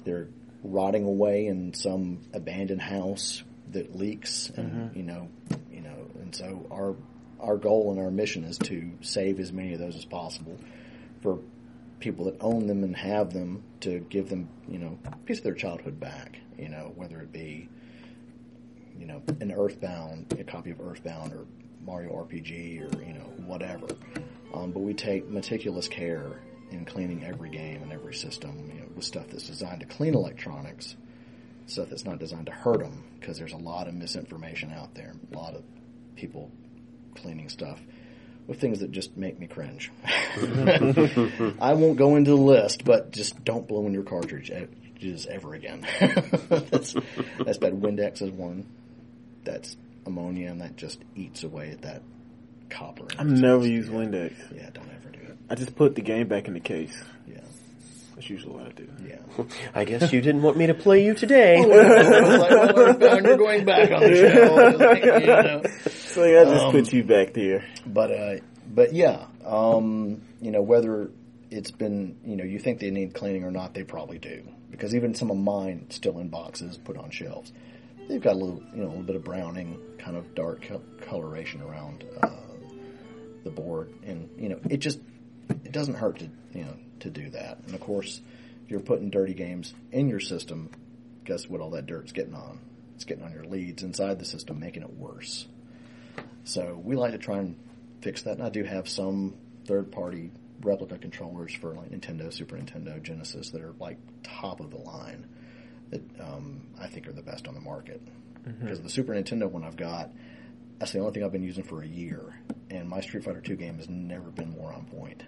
[0.06, 0.28] They're
[0.64, 5.30] rotting away in some abandoned house that leaks, and you know,
[5.72, 6.08] you know.
[6.22, 6.96] And so our
[7.40, 10.58] our goal and our mission is to save as many of those as possible
[11.22, 11.40] for
[12.00, 15.44] people that own them and have them to give them, you know, a piece of
[15.44, 16.40] their childhood back.
[16.58, 17.70] You know, whether it be
[18.98, 21.46] you know, an Earthbound, a copy of Earthbound or
[21.86, 23.88] Mario RPG or, you know, whatever.
[24.54, 26.40] Um, but we take meticulous care
[26.72, 30.16] in cleaning every game and every system, you know, with stuff that's designed to clean
[30.16, 30.96] electronics,
[31.66, 35.14] stuff that's not designed to hurt them, because there's a lot of misinformation out there,
[35.32, 35.64] a lot of
[36.16, 36.52] people
[37.16, 37.80] cleaning stuff
[38.48, 39.92] with things that just make me cringe.
[40.06, 45.86] I won't go into the list, but just don't blow in your cartridges ever again.
[46.50, 46.96] that's
[47.46, 47.74] that's bad.
[47.74, 48.66] Windex is one.
[49.44, 49.76] That's
[50.06, 52.02] ammonia, and that just eats away at that
[52.70, 53.08] copper.
[53.18, 54.34] I've never used Windex.
[54.56, 55.38] Yeah, don't ever do it.
[55.50, 56.96] I just put the game back in the case.
[58.24, 58.88] Yeah, That's usually what I do.
[59.08, 59.44] yeah.
[59.76, 61.58] I guess you didn't want me to play you today.
[61.58, 64.78] I was like, well, Earthbound, you're going back on the show.
[64.84, 65.62] Like, you know.
[65.90, 67.66] So I just Um, put you back there.
[67.86, 68.36] But uh,
[68.68, 71.10] but yeah, um, you know whether
[71.52, 74.96] it's been you know you think they need cleaning or not, they probably do because
[74.96, 77.52] even some of mine still in boxes put on shelves.
[78.08, 80.66] They've got a little you know a little bit of browning, kind of dark
[81.02, 82.30] coloration around uh,
[83.44, 85.00] the board, and you know it just
[85.50, 86.74] it doesn't hurt to you know
[87.04, 87.60] to do that.
[87.66, 88.20] And of course,
[88.66, 90.70] if you're putting dirty games in your system,
[91.24, 91.62] guess what?
[91.62, 92.60] All that dirt's getting on.
[92.96, 95.48] It's getting on your leads inside the system, making it worse.
[96.44, 97.56] So we like to try and
[98.02, 98.34] fix that.
[98.34, 99.36] And I do have some
[99.66, 100.32] third party
[100.62, 105.26] replica controllers for like Nintendo, Super Nintendo, Genesis that are like top of the line
[105.90, 108.02] that um, I think are the best on the market.
[108.60, 110.12] Because the Super Nintendo one I've got,
[110.78, 112.22] that's the only thing I've been using for a year,
[112.70, 115.24] and my Street Fighter Two game has never been more on point.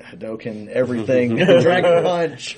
[0.00, 2.56] Hadoken, everything, Dragon Punch,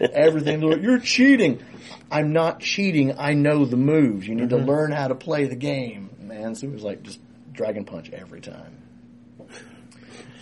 [0.00, 0.60] everything.
[0.60, 1.62] Like, You're cheating.
[2.10, 3.18] I'm not cheating.
[3.18, 4.26] I know the moves.
[4.26, 6.54] You need to learn how to play the game, man.
[6.54, 7.20] So it was like just
[7.52, 8.82] Dragon Punch every time.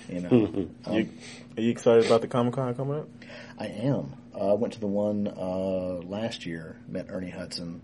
[0.09, 0.29] You know,
[0.87, 1.09] um, You,
[1.57, 3.09] are you excited about the Comic Con coming up?
[3.59, 4.15] I am.
[4.35, 6.77] Uh, I went to the one uh, last year.
[6.89, 7.83] Met Ernie Hudson.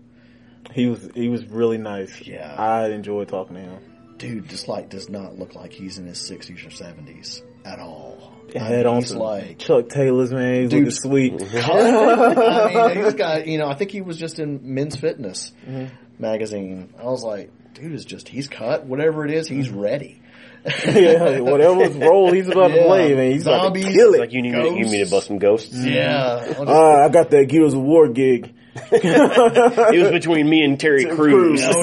[0.73, 2.21] He was he was really nice.
[2.21, 2.55] Yeah.
[2.57, 4.15] I enjoyed talking to him.
[4.17, 8.34] Dude, just like does not look like he's in his sixties or seventies at all.
[8.53, 10.61] He I had on he's some like Chuck Taylor's man.
[10.63, 10.93] He's Dude.
[10.93, 11.33] sweet.
[11.55, 15.93] I mean, he's got, you know, I think he was just in Men's Fitness Mm-hmm.
[16.19, 16.93] magazine.
[16.99, 18.85] I was like, dude is just, he's cut.
[18.85, 19.79] Whatever it is, he's Mm-hmm.
[19.79, 20.21] ready.
[20.87, 24.19] yeah, whatever role he's about to play, man, he's about to kill it.
[24.19, 25.75] Like you need, me, you need to bust some ghosts.
[25.75, 26.55] Yeah.
[26.57, 28.51] I'll Uh, I got that Gears of War gig.
[28.91, 31.61] It was between me and Terry Crews.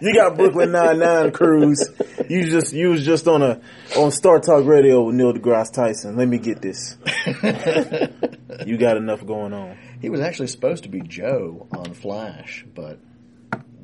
[0.00, 1.82] You got Brooklyn Nine Nine Crews.
[2.28, 3.60] You just you was just on a
[3.96, 6.16] on Star Talk Radio with Neil deGrasse Tyson.
[6.16, 6.96] Let me get this.
[8.66, 9.76] you got enough going on.
[10.02, 12.98] he was actually supposed to be Joe on Flash, but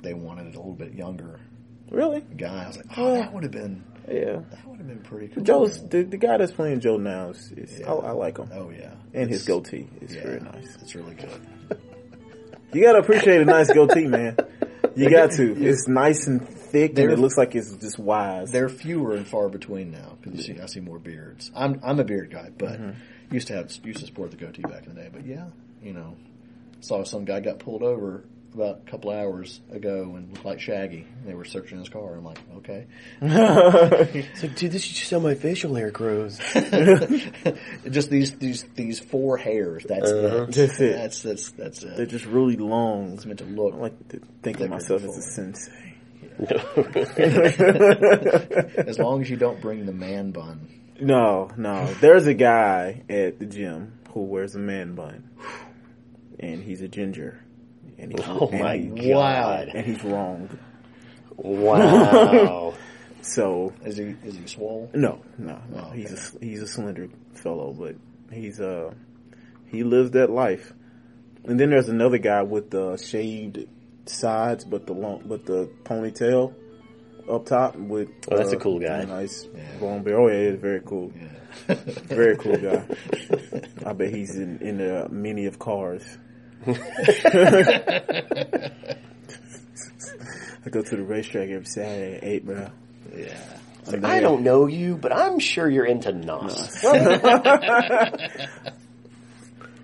[0.03, 1.41] they wanted a little bit younger
[1.91, 2.21] Really?
[2.21, 2.65] guy.
[2.65, 4.41] I was like, oh, that would have been, Yeah.
[4.51, 5.43] that would have been pretty cool.
[5.45, 7.31] Joe's the, the guy that's playing Joe now.
[7.31, 8.91] Is, is I, I like him, Oh, yeah.
[9.15, 10.77] and his goatee is yeah, very nice.
[10.83, 11.47] It's really good.
[12.75, 14.35] You gotta appreciate a nice goatee, man.
[14.97, 15.63] You got to.
[15.63, 18.51] It's nice and thick, and it looks like it's just wise.
[18.51, 21.51] They're fewer and far between now because you see, I see more beards.
[21.55, 23.35] I'm I'm a beard guy, but Mm-hmm.
[23.35, 25.11] used to have used to sport the goatee back in the day.
[25.13, 25.49] But yeah,
[25.83, 26.17] you know,
[26.81, 28.25] saw some guy got pulled over
[28.55, 31.07] about a couple hours ago and looked like Shaggy.
[31.25, 32.15] They were searching his car.
[32.15, 32.87] I'm like, okay,
[33.23, 36.39] It's like, dude, this is just how my facial hair grows.
[37.91, 39.85] just these these these four hairs.
[39.89, 40.25] That's it.
[40.25, 40.47] Uh-huh.
[40.49, 40.95] That's it.
[40.97, 43.15] That's that's that's They're just really long.
[43.15, 43.75] It's meant to I look.
[43.75, 45.23] like to think of myself as a full.
[45.23, 45.73] sensei.
[48.87, 50.69] As long as you don't bring the man bun.
[51.01, 51.93] No, no.
[52.01, 55.29] There's a guy at the gym who wears a man bun,
[56.39, 57.42] and he's a ginger.
[58.03, 59.69] And he's, Oh my he- god!
[59.69, 60.59] And he's wrong.
[61.37, 62.75] Wow.
[63.25, 64.91] So Is he is he swole?
[64.95, 65.87] no, no, no.
[65.87, 66.39] Oh, He's okay.
[66.43, 67.95] a he's a slender fellow, but
[68.33, 68.93] he's uh
[69.69, 70.73] he lives that life.
[71.45, 73.65] And then there's another guy with the shaved
[74.07, 76.53] sides, but the long, but the ponytail
[77.31, 78.09] up top with.
[78.29, 79.05] Oh, that's a uh, cool guy.
[79.05, 79.47] Nice
[79.81, 80.17] long beard.
[80.19, 81.13] Oh yeah, he's very cool.
[81.69, 82.85] Very cool guy.
[83.87, 86.03] I bet he's in in uh, many of cars.
[90.65, 92.71] I go to the racetrack every Saturday at eight, bro.
[93.17, 93.37] Yeah.
[94.05, 96.85] I don't know you, but I'm sure you're into NOS.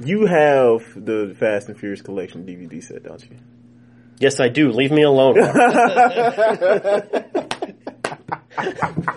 [0.01, 3.37] You have the Fast and Furious collection DVD set, don't you?
[4.18, 4.70] Yes, I do.
[4.70, 5.37] Leave me alone.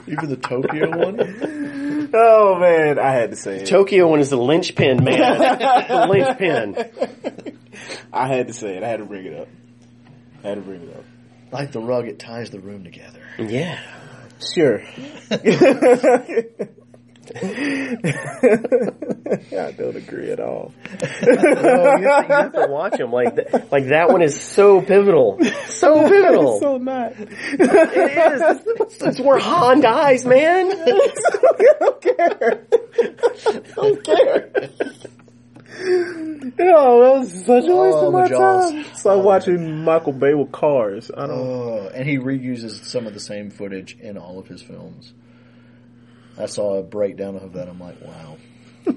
[0.07, 2.09] Even the Tokyo one.
[2.13, 3.67] Oh man, I had to say it.
[3.67, 5.17] Tokyo one is the linchpin, man.
[5.87, 6.75] the linchpin.
[8.13, 8.83] I had to say it.
[8.83, 9.47] I had to bring it up.
[10.43, 11.03] I had to bring it up.
[11.51, 13.19] Like the rug, it ties the room together.
[13.37, 13.79] Yeah.
[14.55, 14.81] Sure.
[17.33, 18.07] I
[19.77, 20.73] don't agree at all.
[20.83, 20.87] Oh,
[21.21, 23.11] you, have to, you have to watch them.
[23.11, 25.39] Like, th- like that one is so pivotal.
[25.67, 26.59] So pivotal.
[26.59, 27.13] so not.
[27.17, 27.31] it
[27.61, 28.61] is.
[29.01, 30.71] It's where Han dies, man.
[30.71, 30.83] I
[31.79, 32.65] don't care.
[33.47, 34.51] I don't care.
[35.79, 38.71] No, that was such a waste Oh, of my Jaws.
[38.71, 38.79] time.
[38.79, 39.19] It's like oh.
[39.21, 41.09] watching Michael Bay with cars.
[41.15, 41.31] I don't.
[41.37, 45.13] Oh, and he reuses some of the same footage in all of his films.
[46.37, 47.67] I saw a breakdown of that.
[47.69, 48.37] I'm like, wow.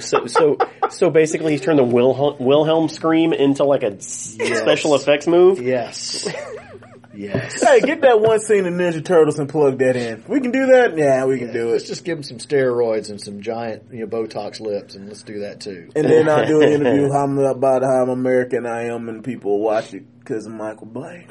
[0.00, 0.56] So, so,
[0.90, 5.60] so basically, he's turned the Wilhelm, Wilhelm scream into like a s- special effects move.
[5.60, 6.28] Yes.
[7.14, 7.62] yes.
[7.62, 10.24] Hey, get that one scene in Ninja Turtles and plug that in.
[10.28, 10.96] We can do that.
[10.96, 11.72] Yeah, we can do it.
[11.72, 11.88] Let's it.
[11.88, 15.40] just give him some steroids and some giant, you know, Botox lips, and let's do
[15.40, 15.90] that too.
[15.96, 19.58] And then I'll do an interview how I'm about how American I am, and people
[19.60, 21.26] watch it because of Michael Bay.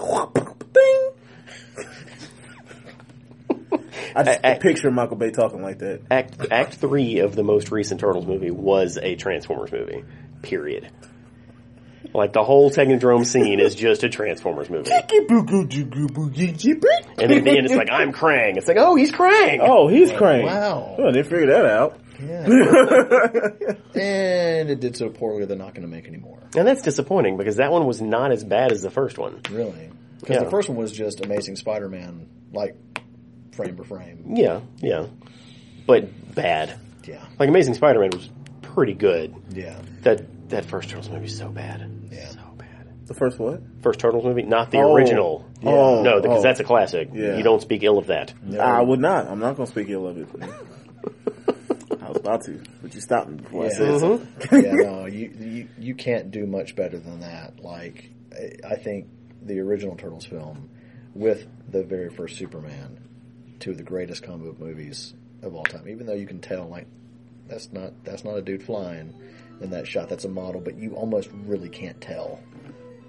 [0.74, 1.12] Ding.
[4.16, 6.02] I just I- I- picture Michael Bay talking like that.
[6.10, 10.04] Act Act three of the most recent Turtles movie was a Transformers movie.
[10.42, 10.90] Period.
[12.14, 14.90] Like the whole Technodrome scene is just a Transformers movie.
[14.92, 15.04] And
[17.30, 18.58] then at the end, it's like I'm Krang.
[18.58, 19.60] It's like, oh, he's Krang.
[19.62, 20.46] Oh, he's crazy.
[20.46, 20.96] Wow.
[20.98, 22.00] I didn't that out.
[22.22, 22.44] Yeah.
[23.96, 26.40] and it did so poorly they're not going to make any more.
[26.56, 29.42] And that's disappointing because that one was not as bad as the first one.
[29.50, 29.90] Really.
[30.20, 30.44] Because Yeah.
[30.44, 32.76] the first one was just Amazing Spider-Man, like
[33.54, 34.34] frame for frame.
[34.36, 35.06] Yeah, yeah,
[35.86, 36.78] but bad.
[37.06, 37.24] Yeah.
[37.40, 38.30] Like Amazing Spider-Man was
[38.62, 39.34] pretty good.
[39.52, 39.80] Yeah.
[40.02, 41.90] That that first Turtles movie is so bad.
[42.12, 42.30] Yeah.
[42.30, 43.08] So bad.
[43.08, 43.62] The first what?
[43.82, 44.94] First Turtles movie, not the Oh.
[44.94, 45.46] original.
[45.64, 46.44] Oh, no, because oh.
[46.44, 47.10] that's a classic.
[47.14, 47.38] Yeah.
[47.38, 48.34] You don't speak ill of that.
[48.60, 49.28] I would not.
[49.28, 50.28] I'm not going to speak ill of it.
[52.02, 53.74] I was about to, but you stopped me before I Yeah.
[53.74, 54.40] said mm-hmm.
[54.40, 54.64] something.
[54.64, 57.60] yeah, no, you, you you can't do much better than that.
[57.64, 59.08] Like, I- I think
[59.44, 60.70] the original Turtles film
[61.14, 63.00] with the very first Superman,
[63.60, 65.88] two of the greatest comic book movies of all time.
[65.88, 66.88] Even though you can tell, like,
[67.48, 69.14] that's not that's not a dude flying
[69.62, 70.10] in that shot.
[70.10, 72.40] That's a model, but you almost really can't tell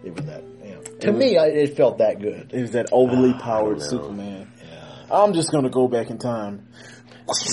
[0.05, 0.43] It was that.
[0.65, 2.53] You know, to me, I, it felt that good.
[2.53, 4.51] It was that overly ah, powered Superman.
[5.11, 6.69] I'm just gonna go back in time.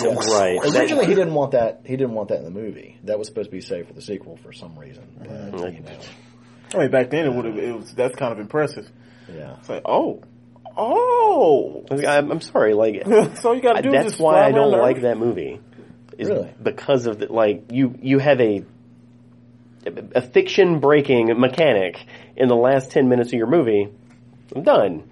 [0.03, 0.57] Right.
[0.63, 1.81] Originally, he didn't want that.
[1.85, 2.97] He didn't want that in the movie.
[3.03, 5.03] That was supposed to be saved for the sequel for some reason.
[5.19, 5.75] But, mm-hmm.
[5.75, 5.99] you know,
[6.73, 7.57] I mean, back then it would have.
[7.59, 8.89] It was that's kind of impressive.
[9.31, 9.57] yeah.
[9.59, 10.23] It's like, oh,
[10.75, 11.85] oh.
[11.91, 13.03] I'm, I'm sorry, like
[13.41, 15.59] so you got to do that's just why I don't like that movie.
[16.17, 16.51] Is Really?
[16.61, 18.65] because of the, like you you have a
[20.15, 21.97] a fiction breaking mechanic
[22.35, 23.89] in the last 10 minutes of your movie.
[24.55, 25.09] I'm done.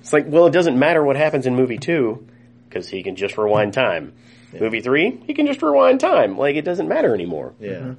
[0.00, 2.26] It's like, well, it doesn't matter what happens in movie 2
[2.70, 4.12] cuz he can just rewind time.
[4.58, 6.38] Movie 3, he can just rewind time.
[6.38, 7.54] Like it doesn't matter anymore.
[7.60, 7.70] Yeah.
[7.70, 7.92] Mm-hmm.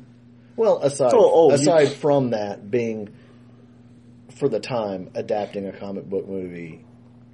[0.56, 3.10] Well, aside So, oh, you- aside from that being
[4.36, 6.84] for the time adapting a comic book movie,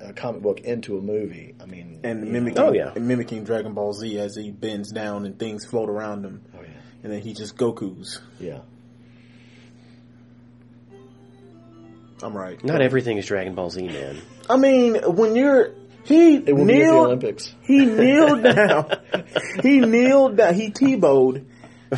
[0.01, 1.55] a comic book into a movie.
[1.61, 2.91] I mean, and mimicking, Oh, yeah.
[2.95, 6.61] and mimicking Dragon Ball Z as he bends down and things float around him, Oh
[6.61, 6.67] yeah.
[7.03, 8.19] and then he just Goku's.
[8.39, 8.59] Yeah.
[12.24, 12.63] I'm right.
[12.63, 14.22] Not everything is Dragon Ball Z, man.
[14.49, 17.53] I mean, when you're he It will be at the Olympics.
[17.63, 18.91] he kneeled down,
[19.63, 21.45] he kneeled down, he T-bowed,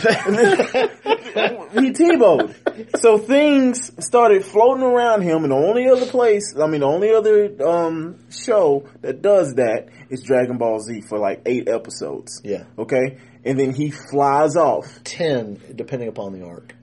[1.73, 2.55] he T-bowed.
[2.99, 7.13] So things started floating around him, and the only other place, I mean, the only
[7.13, 12.41] other um, show that does that is Dragon Ball Z for like eight episodes.
[12.45, 12.63] Yeah.
[12.77, 15.03] Okay, and then he flies off.
[15.03, 16.73] Ten, depending upon the arc.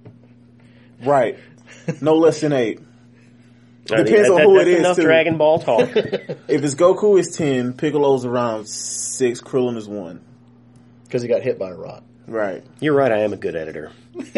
[1.03, 1.39] Right,
[2.03, 2.81] no less than eight.
[3.93, 5.03] I mean, Depends on that- who that's it is, enough too.
[5.03, 5.89] Dragon Ball talk.
[6.49, 7.73] If it's Goku, it's ten.
[7.75, 9.41] Piccolo's around six.
[9.41, 10.21] Krillin is one.
[11.05, 12.03] Because he got hit by a rock.
[12.27, 12.65] Right.
[12.81, 13.91] You're right, I am a good editor.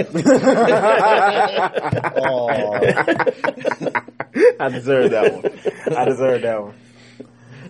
[2.19, 2.49] Oh,
[4.61, 5.97] I deserve that one.
[5.97, 6.75] I deserve that one.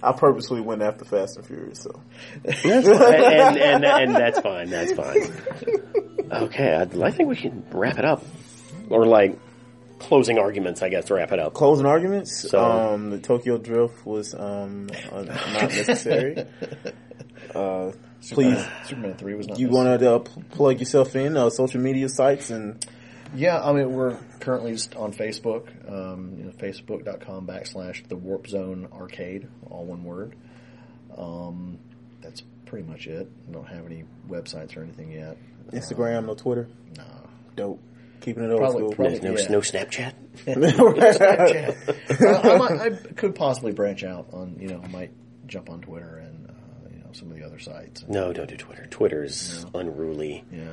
[0.02, 2.00] I purposely went after Fast and Furious, so
[2.42, 2.86] That's and,
[3.58, 4.68] and, and that's fine.
[4.70, 5.32] That's fine.
[6.30, 8.22] Okay, I, I think we can wrap it up,
[8.90, 9.38] or like
[9.98, 11.54] closing arguments, I guess, to wrap it up.
[11.54, 12.48] closing arguments.
[12.50, 16.44] So- um, the Tokyo Drift was um uh, not necessary.
[17.54, 17.92] Uh,
[18.32, 19.58] please, Superman three was not.
[19.58, 22.84] you want to uh, pl- plug yourself in uh, social media sites and
[23.34, 28.48] Yeah, I mean, we're currently just on Facebook, um, you know, facebook.com backslash the Warp
[28.48, 30.34] Zone Arcade, all one word.
[31.16, 31.78] Um,
[32.20, 33.30] that's pretty much it.
[33.46, 35.36] We don't have any websites or anything yet.
[35.72, 36.68] Instagram, no Twitter.
[36.98, 37.04] No.
[37.54, 37.82] Dope.
[38.26, 38.92] Keeping it old Probably- school.
[38.92, 39.48] probably- No, Yeah.
[39.48, 40.12] no Snapchat.
[42.46, 45.12] I, I, might, I could possibly branch out on, you know, I might
[45.46, 48.04] jump on Twitter and, uh, you know, some of the other sites.
[48.08, 48.86] No, don't do Twitter.
[48.90, 50.64] Twitter is unruly Yeah.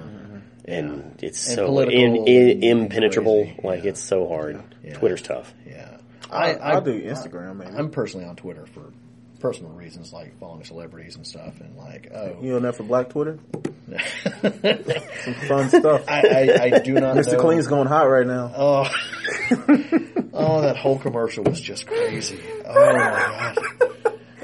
[0.65, 3.43] and it's And so political in, and in, impenetrable.
[3.43, 3.59] crazy.
[3.63, 3.89] Like Yeah.
[3.91, 4.61] it's so hard.
[4.83, 4.95] Yeah.
[4.95, 5.53] Twitter's tough.
[5.65, 5.97] Yeah.
[6.31, 7.57] I, I'll do Instagram.
[7.57, 7.71] Maybe.
[7.77, 8.91] I'm personally on Twitter for
[9.43, 13.09] personal reasons, like following celebrities and stuff, and like, oh, you on that for Black
[13.09, 13.37] Twitter?
[13.91, 16.05] Some fun stuff.
[16.07, 17.33] I, I, I do not Mr.
[17.33, 17.39] know.
[17.39, 18.53] Clean's going hot right now.
[18.55, 18.89] Oh,
[20.33, 22.39] oh, that whole commercial was just crazy.
[22.65, 23.57] Oh my god!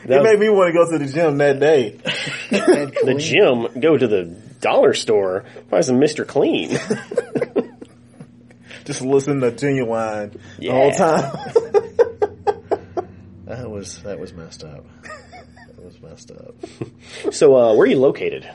[0.04, 1.91] It made me want to go to the gym that day.
[2.50, 4.26] The gym, go to the
[4.60, 6.28] dollar store, buy some Mr.
[6.28, 6.72] Clean.
[8.84, 11.68] Just listen to Ginuwine the whole time.
[13.80, 14.86] That was that was messed up.
[15.03, 16.53] That was messed up.
[17.32, 18.49] so, uh, where are you located?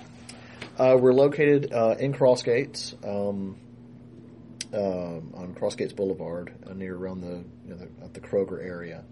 [0.78, 3.56] Uh, we're located uh, in Crossgates, um,
[4.74, 9.02] um, on Crossgates Boulevard, uh, near around the, you know, the, the Kroger area.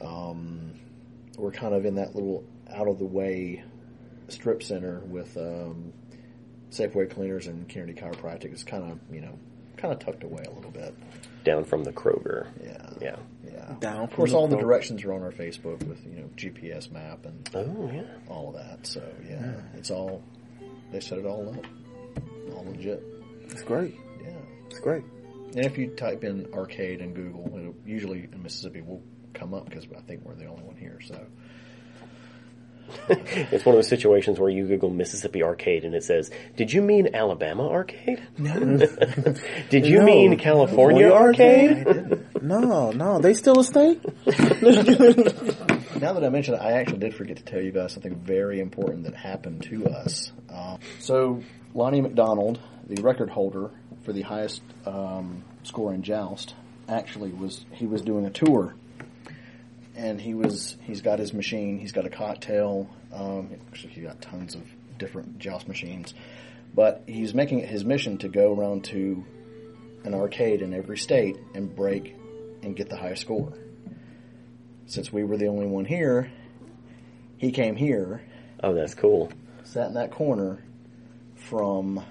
[0.00, 0.74] Um,
[1.36, 3.64] we're kind of in that little out of the way
[4.28, 5.92] strip center with um,
[6.70, 8.52] Safeway Cleaners and Kennedy Chiropractic.
[8.52, 9.36] It's kind of you know
[9.76, 10.94] kind of tucked away a little bit.
[11.46, 12.48] Down from the Kroger.
[12.62, 13.16] Yeah, Yeah.
[13.44, 13.74] yeah.
[13.78, 14.60] Down Of course, all the Kroger.
[14.62, 18.02] directions are on our Facebook with you know GPS map and Oh, yeah.
[18.28, 18.84] all of that.
[18.84, 20.22] So yeah, it's all
[20.90, 21.64] they set it all up,
[22.52, 23.00] all legit.
[23.44, 23.94] It's great.
[24.22, 24.30] Yeah.
[24.68, 25.04] It's great.
[25.54, 29.66] And if you type in arcade in Google, it'll, usually in Mississippi will come up
[29.66, 30.98] because I think we're the only one here.
[31.00, 31.14] So
[33.08, 36.82] It's one of those situations where you Google Mississippi Arcade and it says, "Did you
[36.82, 38.22] mean Alabama Arcade?
[38.38, 38.54] No.
[39.70, 40.04] Did you No.
[40.04, 44.00] mean California California Arcade?" No, no, they still a state.
[46.00, 48.60] now that I mentioned it, I actually did forget to tell you guys something very
[48.60, 50.32] important that happened to us.
[50.52, 51.42] Uh, so
[51.74, 52.58] Lonnie McDonald,
[52.88, 53.70] the record holder
[54.04, 56.54] for the highest um, score in joust,
[56.88, 58.74] actually was he was doing a tour
[59.96, 61.78] and he was he's got his machine.
[61.78, 62.88] He's got a cocktail.
[63.12, 64.62] Um, actually, he got tons of
[64.98, 66.14] different joust machines,
[66.74, 69.24] but he's making it his mission to go around to
[70.04, 72.14] an arcade in every state and break
[72.62, 73.52] and get the highest score.
[74.86, 76.30] Since we were the only one here,
[77.38, 78.22] he came here,
[78.62, 79.32] Oh, that's cool.
[79.64, 80.62] sat in that corner
[81.34, 82.02] from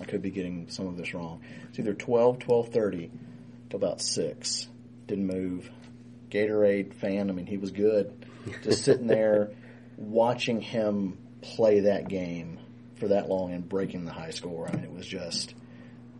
[0.00, 1.40] I could be getting some of this wrong.
[1.68, 3.10] It's either 12, 12:30
[3.70, 4.68] till about six.
[5.06, 5.70] Didn't move.
[6.32, 7.28] Gatorade fan.
[7.30, 8.26] I mean, he was good.
[8.62, 9.50] Just sitting there
[9.96, 12.58] watching him play that game
[12.96, 14.68] for that long and breaking the high score.
[14.68, 15.54] I mean, it was just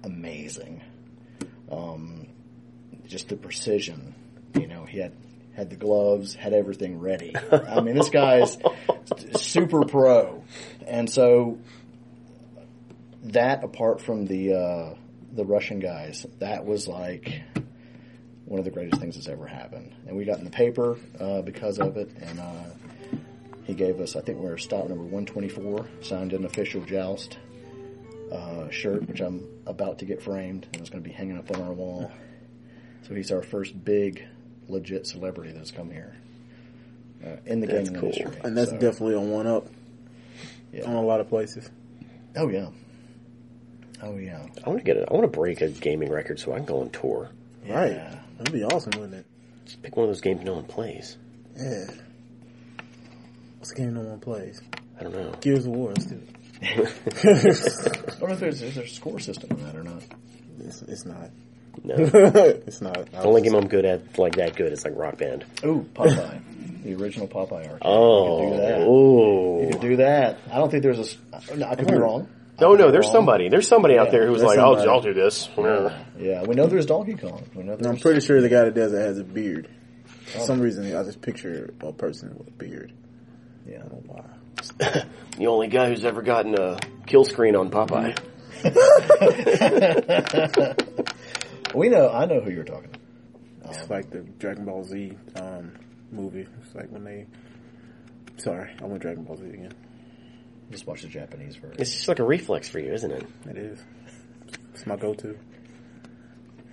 [0.05, 0.83] amazing.
[1.71, 2.27] Um,
[3.07, 4.15] just the precision.
[4.55, 5.13] You know, he had
[5.55, 7.35] had the gloves, had everything ready.
[7.51, 8.59] I mean, this guy's
[9.37, 10.45] super pro,
[10.87, 11.59] and so
[13.25, 14.95] that apart from the uh,
[15.33, 17.43] the Russian guys, that was like
[18.47, 19.95] one of the greatest things that's ever happened.
[20.07, 22.65] And we got in the paper uh, because of it, and uh,
[23.65, 26.83] he gave us, I think we are stop number one twenty four, signed an official
[26.85, 27.39] joust
[28.33, 31.51] uh, shirt, which I'm about to get framed, and it's going to be hanging up
[31.55, 32.11] on our wall.
[33.07, 34.25] So he's our first big,
[34.69, 36.17] legit celebrity that's come here
[37.25, 38.11] uh, in the That's gaming cool.
[38.13, 38.41] industry.
[38.45, 39.67] And that's So- definitely on one up
[40.73, 40.85] Yeah.
[40.85, 41.69] on a lot of places.
[42.37, 42.69] Oh yeah.
[44.03, 44.47] Oh yeah.
[44.65, 45.09] I want to get it.
[45.11, 47.29] I want to break a gaming record so I can go on tour.
[47.69, 48.01] Right.
[48.43, 48.53] Yeah.
[48.53, 49.27] That'd be awesome, wouldn't it?
[49.65, 51.17] Just pick one of those games no one plays.
[51.57, 51.85] Yeah.
[53.59, 54.61] What's the game no one plays?
[54.99, 55.33] I don't know.
[55.41, 55.91] Gears of War.
[55.91, 56.29] Let's do it.
[56.63, 60.03] I don't know if there's, is there a score system in that or not.
[60.61, 61.31] It's, it's not.
[61.85, 61.95] No.
[61.99, 63.11] it's not.
[63.13, 65.45] The only game I'm good at, like that good, is like Rock Band.
[65.65, 66.83] Ooh, Popeye.
[66.85, 67.79] the original Popeye arcade.
[67.83, 68.81] Oh, You could do that.
[68.87, 69.63] ooh.
[69.65, 70.39] You could do that.
[70.51, 71.03] I don't think there's a.
[71.03, 72.29] s- I could be wrong.
[72.63, 73.13] I No, no, there's wrong.
[73.15, 73.49] somebody.
[73.49, 74.91] There's somebody out Yeah, there who's there's like, I'll, somebody.
[74.91, 75.49] I'll do this.
[76.19, 77.45] Yeah, we know there's Donkey Kong.
[77.55, 78.03] We know And I'm there's.
[78.03, 79.69] pretty sure the guy that does it has a beard.
[80.27, 80.45] For Oh.
[80.47, 82.93] some reason, I just picture a person with a beard.
[83.67, 83.79] Yeah.
[83.85, 85.05] I don't know why.
[85.39, 88.17] The only guy who's ever gotten a kill screen on Popeye.
[91.75, 92.11] We know.
[92.11, 92.91] I know who you're talking.
[93.65, 93.75] about.
[93.77, 95.73] It's like the Dragon Ball Z um,
[96.11, 96.47] movie.
[96.63, 97.27] It's like when they.
[98.37, 99.73] Sorry, I went Dragon Ball Z again.
[100.73, 101.77] Just watch the Japanese version.
[101.79, 103.27] It's just like a reflex for you, isn't it?
[103.49, 103.79] It is.
[104.75, 105.39] It's my go-to.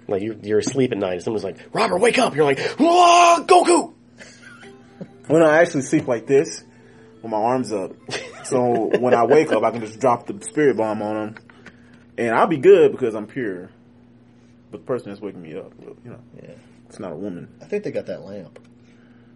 [0.07, 2.35] Like you're, you're asleep at night and someone's like, Robert, wake up!
[2.35, 3.93] You're like, Whoa, Goku!
[5.27, 6.63] When I actually sleep like this,
[7.21, 7.91] with my arms up,
[8.45, 11.35] so when I wake up, I can just drop the spirit bomb on them,
[12.17, 13.69] and I'll be good because I'm pure.
[14.71, 16.53] But the person that's waking me up, you know, Yeah.
[16.87, 17.47] it's not a woman.
[17.61, 18.57] I think they got that lamp.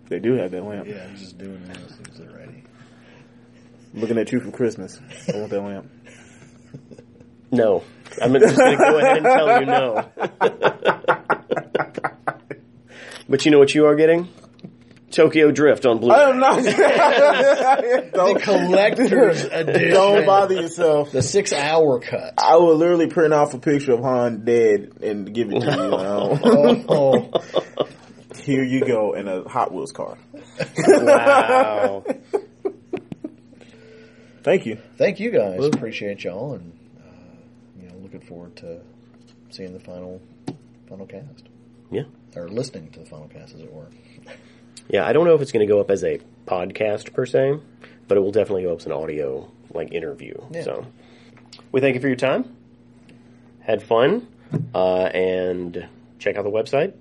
[0.07, 0.87] They do have that lamp.
[0.87, 1.99] Yeah, he's just doing this.
[3.93, 4.01] He's ready.
[4.01, 4.99] Looking at you for Christmas.
[5.33, 5.89] I want that lamp.
[7.51, 7.83] No.
[8.19, 10.09] I'm just going to go ahead and tell you no.
[13.29, 14.27] but you know what you are getting?
[15.11, 16.15] Tokyo Drift on Blu-ray.
[16.19, 16.63] I am not.
[16.63, 19.91] The don't, collector's edition.
[19.91, 21.11] don't bother yourself.
[21.11, 22.33] The six-hour cut.
[22.39, 25.91] I will literally print off a picture of Han dead and give it to you.
[25.91, 26.39] Now.
[26.89, 27.29] Oh,
[28.43, 30.17] Here you go in a Hot Wheels car.
[30.87, 32.03] Wow.
[34.43, 34.77] Thank you.
[34.97, 35.63] thank you guys.
[35.65, 38.81] Appreciate y'all, and uh, you know, looking forward to
[39.49, 40.21] seeing the final
[40.89, 41.43] final cast
[41.91, 42.03] Yeah.
[42.35, 43.87] or listening to the final cast, as it were.
[44.89, 47.57] Yeah, I don't know if it's going to go up as a podcast per se,
[48.07, 50.35] but it will definitely go up as an audio like interview.
[50.51, 50.63] Yeah.
[50.63, 50.85] So,
[51.71, 52.53] we thank you for your time.
[53.61, 54.27] Had fun,
[54.75, 55.87] uh, and
[56.19, 56.93] check out the website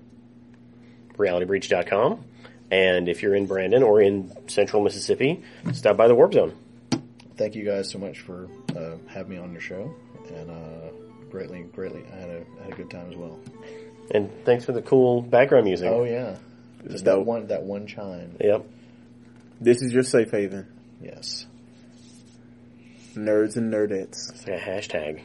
[1.17, 2.23] realitybreach.com.
[2.71, 6.55] And if you're in Brandon or in Central Mississippi, stop by the Warp Zone.
[7.37, 9.93] Thank you guys so much for uh, having me on your show,
[10.29, 10.89] and uh,
[11.31, 13.39] greatly, greatly, I had a had a good time as well.
[14.11, 15.89] And thanks for the cool background music.
[15.89, 16.37] Oh yeah,
[16.89, 17.25] just that dope.
[17.25, 18.35] one that one chime.
[18.39, 18.65] Yep.
[19.61, 20.67] This is your safe haven.
[21.01, 21.45] Yes,
[23.15, 24.29] Nerds and nerdettes.
[24.31, 25.21] It's like a hashtag.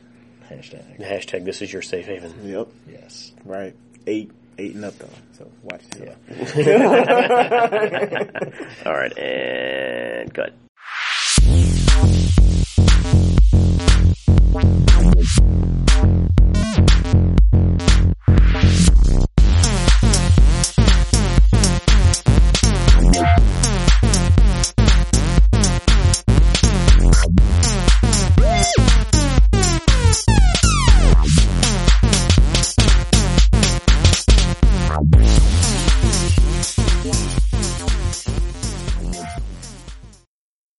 [0.51, 1.01] hashtag.
[1.01, 2.33] Hashtag this is your safe haven.
[2.45, 2.69] Yep.
[2.91, 3.33] Yes.
[3.45, 3.75] Right.
[4.07, 4.31] Eight.
[4.61, 5.09] Eight and up though.
[5.35, 6.15] So watch Yeah.
[8.87, 10.53] All right, and cut.